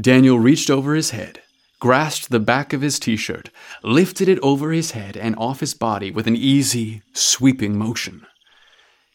Daniel 0.00 0.38
reached 0.38 0.70
over 0.70 0.94
his 0.94 1.10
head, 1.10 1.42
grasped 1.78 2.30
the 2.30 2.40
back 2.40 2.72
of 2.72 2.80
his 2.80 2.98
t 2.98 3.16
shirt, 3.16 3.50
lifted 3.82 4.28
it 4.28 4.38
over 4.42 4.72
his 4.72 4.92
head 4.92 5.16
and 5.16 5.36
off 5.36 5.60
his 5.60 5.74
body 5.74 6.10
with 6.10 6.26
an 6.26 6.36
easy, 6.36 7.02
sweeping 7.12 7.76
motion. 7.76 8.26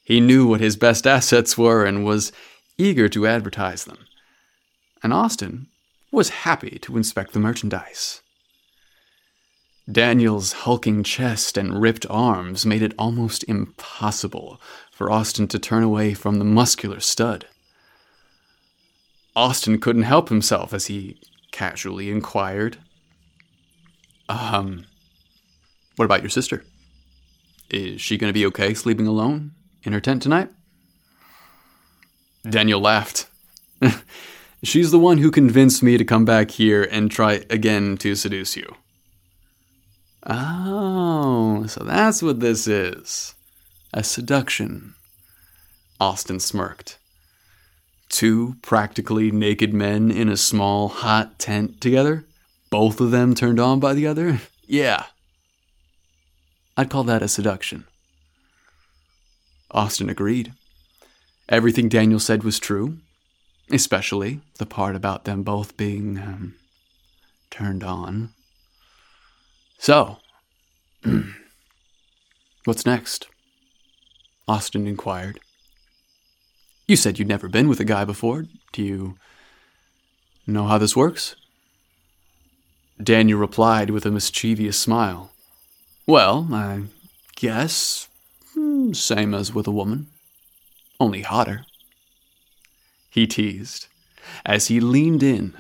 He 0.04 0.20
knew 0.20 0.46
what 0.46 0.62
his 0.62 0.76
best 0.76 1.08
assets 1.08 1.58
were 1.58 1.84
and 1.84 2.06
was 2.06 2.32
eager 2.78 3.10
to 3.10 3.26
advertise 3.26 3.86
them 3.86 4.08
and 5.04 5.14
Austin 5.14 5.68
was 6.12 6.30
happy 6.30 6.80
to 6.82 6.98
inspect 6.98 7.34
the 7.34 7.40
merchandise. 7.40 8.22
Daniel's 9.90 10.52
hulking 10.52 11.02
chest 11.02 11.58
and 11.58 11.82
ripped 11.82 12.06
arms 12.10 12.66
made 12.66 12.82
it 12.82 12.94
almost 13.00 13.46
impossible 13.46 14.60
for 14.92 15.10
Austin 15.10 15.48
to 15.48 15.60
turn 15.60 15.82
away 15.82 16.14
from 16.14 16.40
the 16.40 16.46
muscular 16.46 17.00
stud. 17.00 17.46
Austin 19.36 19.80
couldn't 19.80 20.04
help 20.04 20.28
himself 20.30 20.74
as 20.74 20.88
he 20.88 21.20
casually 21.52 22.12
inquired, 22.12 22.78
Um, 24.28 24.86
what 25.96 26.06
about 26.06 26.22
your 26.22 26.30
sister? 26.30 26.66
Is 27.70 28.02
she 28.02 28.18
going 28.18 28.30
to 28.30 28.38
be 28.38 28.46
okay 28.48 28.74
sleeping 28.74 29.08
alone 29.08 29.52
in 29.84 29.94
her 29.94 30.02
tent 30.02 30.22
tonight? 30.22 30.50
Daniel 32.50 32.82
laughed. 32.82 33.28
She's 34.64 34.92
the 34.92 35.00
one 35.00 35.20
who 35.20 35.32
convinced 35.32 35.82
me 35.82 35.98
to 35.98 36.04
come 36.04 36.26
back 36.26 36.52
here 36.52 36.84
and 36.84 37.10
try 37.10 37.46
again 37.50 37.96
to 37.98 38.16
seduce 38.16 38.58
you. 38.58 38.76
Oh, 40.28 41.66
so 41.68 41.84
that's 41.84 42.22
what 42.22 42.42
this 42.42 42.68
is. 42.68 43.34
A 43.94 44.04
seduction. 44.04 44.96
Austin 46.00 46.40
smirked. 46.40 47.00
Two 48.10 48.56
practically 48.62 49.32
naked 49.32 49.74
men 49.74 50.12
in 50.12 50.30
a 50.30 50.38
small, 50.38 50.90
hot 50.90 51.40
tent 51.40 51.80
together? 51.80 52.26
Both 52.70 53.00
of 53.00 53.12
them 53.12 53.36
turned 53.36 53.60
on 53.60 53.80
by 53.80 53.94
the 53.94 54.08
other? 54.08 54.42
Yeah. 54.70 55.06
I'd 56.76 56.90
call 56.90 57.06
that 57.06 57.24
a 57.24 57.30
seduction. 57.30 57.86
Austin 59.72 60.10
agreed. 60.10 60.52
Everything 61.48 61.88
Daniel 61.88 62.20
said 62.20 62.44
was 62.44 62.60
true, 62.60 62.98
especially 63.72 64.42
the 64.60 64.66
part 64.66 64.94
about 64.94 65.24
them 65.24 65.44
both 65.44 65.78
being 65.78 66.18
um, 66.18 66.56
turned 67.50 67.82
on. 67.82 68.34
So, 69.78 70.18
what's 72.66 72.86
next? 72.86 73.28
Austin 74.48 74.88
inquired. 74.88 75.40
You 76.88 76.96
said 76.96 77.20
you'd 77.20 77.28
never 77.28 77.50
been 77.50 77.68
with 77.68 77.80
a 77.80 77.86
guy 77.86 78.06
before. 78.06 78.46
Do 78.72 78.84
you 78.84 79.16
know 80.46 80.66
how 80.66 80.78
this 80.78 80.96
works? 80.96 81.36
Daniel 83.02 83.40
replied 83.40 83.90
with 83.90 84.06
a 84.06 84.12
mischievous 84.12 84.80
smile. 84.80 85.32
Well, 86.08 86.48
I 86.52 86.84
guess 87.36 88.08
hmm, 88.54 88.94
same 88.94 89.34
as 89.34 89.54
with 89.54 89.68
a 89.68 89.72
woman, 89.72 90.08
only 91.00 91.22
hotter. 91.22 91.66
He 93.10 93.28
teased 93.28 93.88
as 94.46 94.68
he 94.68 94.80
leaned 94.80 95.24
in 95.24 95.54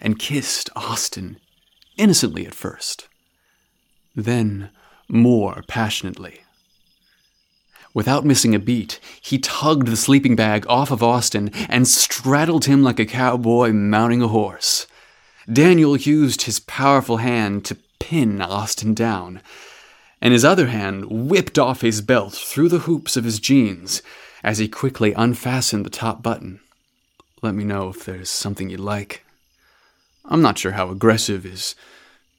and 0.00 0.18
kissed 0.18 0.70
Austin, 0.76 1.38
innocently 1.96 2.46
at 2.46 2.54
first, 2.54 3.08
then 4.16 4.70
more 5.08 5.62
passionately. 5.68 6.40
Without 7.94 8.24
missing 8.24 8.54
a 8.54 8.58
beat, 8.58 8.98
he 9.22 9.38
tugged 9.38 9.86
the 9.86 9.96
sleeping 9.96 10.36
bag 10.36 10.66
off 10.68 10.90
of 10.90 11.02
Austin 11.02 11.50
and 11.68 11.86
straddled 11.86 12.64
him 12.64 12.82
like 12.82 12.98
a 12.98 13.06
cowboy 13.06 13.72
mounting 13.72 14.20
a 14.20 14.28
horse. 14.28 14.86
Daniel 15.50 15.96
used 15.96 16.42
his 16.42 16.58
powerful 16.60 17.18
hand 17.18 17.64
to 17.64 17.78
pin 17.98 18.42
Austin 18.42 18.92
down, 18.92 19.40
and 20.20 20.32
his 20.32 20.44
other 20.44 20.66
hand 20.66 21.06
whipped 21.06 21.58
off 21.58 21.80
his 21.80 22.00
belt 22.02 22.34
through 22.34 22.68
the 22.68 22.80
hoops 22.80 23.16
of 23.16 23.24
his 23.24 23.38
jeans 23.38 24.02
as 24.42 24.58
he 24.58 24.68
quickly 24.68 25.12
unfastened 25.14 25.86
the 25.86 25.90
top 25.90 26.22
button. 26.22 26.60
Let 27.42 27.54
me 27.54 27.64
know 27.64 27.88
if 27.88 28.04
there's 28.04 28.28
something 28.28 28.68
you'd 28.68 28.80
like. 28.80 29.24
I'm 30.24 30.42
not 30.42 30.58
sure 30.58 30.72
how 30.72 30.90
aggressive 30.90 31.46
is 31.46 31.74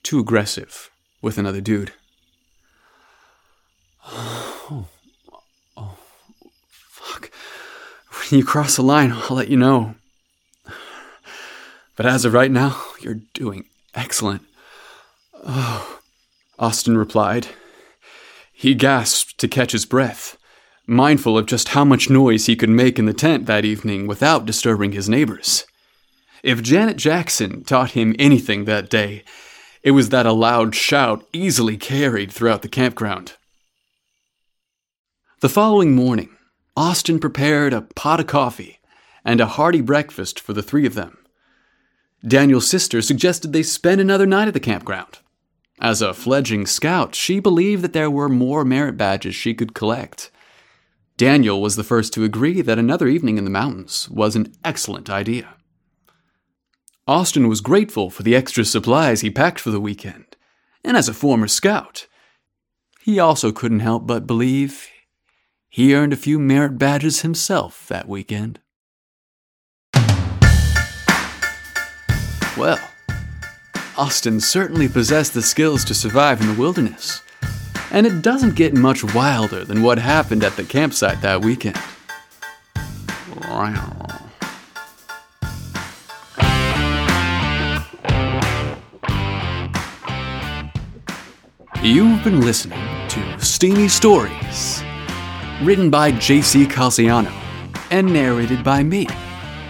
too 0.03 0.19
aggressive 0.19 0.91
with 1.21 1.37
another 1.37 1.61
dude. 1.61 1.93
Oh 4.05 4.87
oh, 5.75 5.97
fuck. 6.69 7.31
When 8.11 8.39
you 8.39 8.45
cross 8.45 8.75
the 8.75 8.81
line, 8.81 9.11
I'll 9.11 9.35
let 9.35 9.49
you 9.49 9.57
know. 9.57 9.95
But 11.95 12.05
as 12.05 12.25
of 12.25 12.33
right 12.33 12.51
now, 12.51 12.81
you're 13.01 13.21
doing 13.33 13.65
excellent. 13.95 14.43
Oh, 15.33 15.99
Austin 16.59 16.97
replied. 16.97 17.47
He 18.53 18.75
gasped 18.75 19.37
to 19.39 19.47
catch 19.47 19.71
his 19.71 19.85
breath, 19.85 20.37
mindful 20.85 21.37
of 21.37 21.45
just 21.45 21.69
how 21.69 21.85
much 21.85 22.09
noise 22.09 22.45
he 22.45 22.55
could 22.55 22.69
make 22.69 22.99
in 22.99 23.05
the 23.05 23.13
tent 23.13 23.45
that 23.45 23.65
evening 23.65 24.07
without 24.07 24.45
disturbing 24.45 24.91
his 24.91 25.09
neighbors. 25.09 25.65
If 26.43 26.61
Janet 26.61 26.97
Jackson 26.97 27.63
taught 27.63 27.91
him 27.91 28.15
anything 28.19 28.65
that 28.65 28.89
day, 28.89 29.23
it 29.87 29.91
was 29.91 30.09
that 30.09 30.25
a 30.25 30.33
loud 30.33 30.75
shout 30.75 31.25
easily 31.31 31.77
carried 31.77 32.29
throughout 32.29 32.61
the 32.61 32.67
campground. 32.67 33.35
The 35.39 35.47
following 35.47 35.95
morning, 35.95 36.27
Austin 36.75 37.21
prepared 37.21 37.71
a 37.71 37.83
pot 37.83 38.19
of 38.19 38.27
coffee 38.27 38.79
and 39.23 39.39
a 39.39 39.45
hearty 39.45 39.79
breakfast 39.79 40.41
for 40.41 40.51
the 40.51 40.61
three 40.61 40.85
of 40.85 40.93
them. 40.93 41.17
Daniel's 42.21 42.69
sister 42.69 43.01
suggested 43.01 43.53
they 43.53 43.63
spend 43.63 44.01
another 44.01 44.25
night 44.25 44.49
at 44.49 44.53
the 44.53 44.59
campground. 44.59 45.19
As 45.79 46.01
a 46.01 46.13
fledgling 46.13 46.65
scout, 46.65 47.15
she 47.15 47.39
believed 47.39 47.81
that 47.81 47.93
there 47.93 48.11
were 48.11 48.27
more 48.27 48.65
merit 48.65 48.97
badges 48.97 49.35
she 49.35 49.53
could 49.53 49.73
collect. 49.73 50.31
Daniel 51.15 51.61
was 51.61 51.77
the 51.77 51.85
first 51.85 52.11
to 52.11 52.25
agree 52.25 52.61
that 52.61 52.77
another 52.77 53.07
evening 53.07 53.37
in 53.37 53.45
the 53.45 53.49
mountains 53.49 54.09
was 54.09 54.35
an 54.35 54.53
excellent 54.65 55.09
idea. 55.09 55.53
Austin 57.07 57.47
was 57.47 57.61
grateful 57.61 58.09
for 58.09 58.23
the 58.23 58.35
extra 58.35 58.65
supplies 58.65 59.21
he 59.21 59.29
packed 59.29 59.61
for 59.61 59.71
the 59.71 59.79
weekend, 59.79 60.35
and 60.83 60.97
as 60.97 61.07
a 61.07 61.13
former 61.13 61.47
scout, 61.47 62.05
he 62.99 63.17
also 63.17 63.53
couldn't 63.53 63.79
help 63.79 64.05
but 64.05 64.27
believe 64.27 64.89
he 65.69 65.95
earned 65.95 66.11
a 66.11 66.17
few 66.17 66.37
merit 66.37 66.77
badges 66.77 67.21
himself 67.21 67.87
that 67.87 68.09
weekend. 68.09 68.59
Well, 72.57 72.79
Austin 73.97 74.41
certainly 74.41 74.89
possessed 74.89 75.33
the 75.33 75.41
skills 75.41 75.85
to 75.85 75.93
survive 75.93 76.41
in 76.41 76.47
the 76.47 76.59
wilderness, 76.59 77.21
and 77.89 78.05
it 78.05 78.21
doesn't 78.21 78.55
get 78.55 78.73
much 78.73 79.05
wilder 79.13 79.63
than 79.63 79.81
what 79.81 79.97
happened 79.97 80.43
at 80.43 80.57
the 80.57 80.65
campsite 80.65 81.21
that 81.21 81.39
weekend. 81.39 81.79
You've 91.87 92.21
been 92.21 92.41
listening 92.41 92.81
to 93.07 93.39
Steamy 93.39 93.87
Stories 93.87 94.83
written 95.61 95.89
by 95.89 96.11
J.C. 96.11 96.65
Calciano, 96.65 97.31
and 97.91 98.11
narrated 98.11 98.61
by 98.61 98.83
me, 98.83 99.07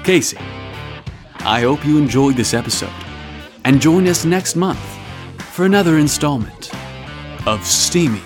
Casey. 0.03 0.39
I 1.41 1.61
hope 1.61 1.85
you 1.85 1.99
enjoyed 1.99 2.35
this 2.35 2.55
episode, 2.55 2.89
and 3.65 3.79
join 3.79 4.07
us 4.07 4.25
next 4.25 4.55
month 4.55 4.79
for 5.53 5.65
another 5.65 5.99
installment 5.99 6.71
of 7.45 7.63
Steamy 7.63 8.23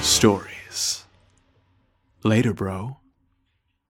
Stories. 0.00 1.04
Later, 2.24 2.52
bro. 2.52 2.96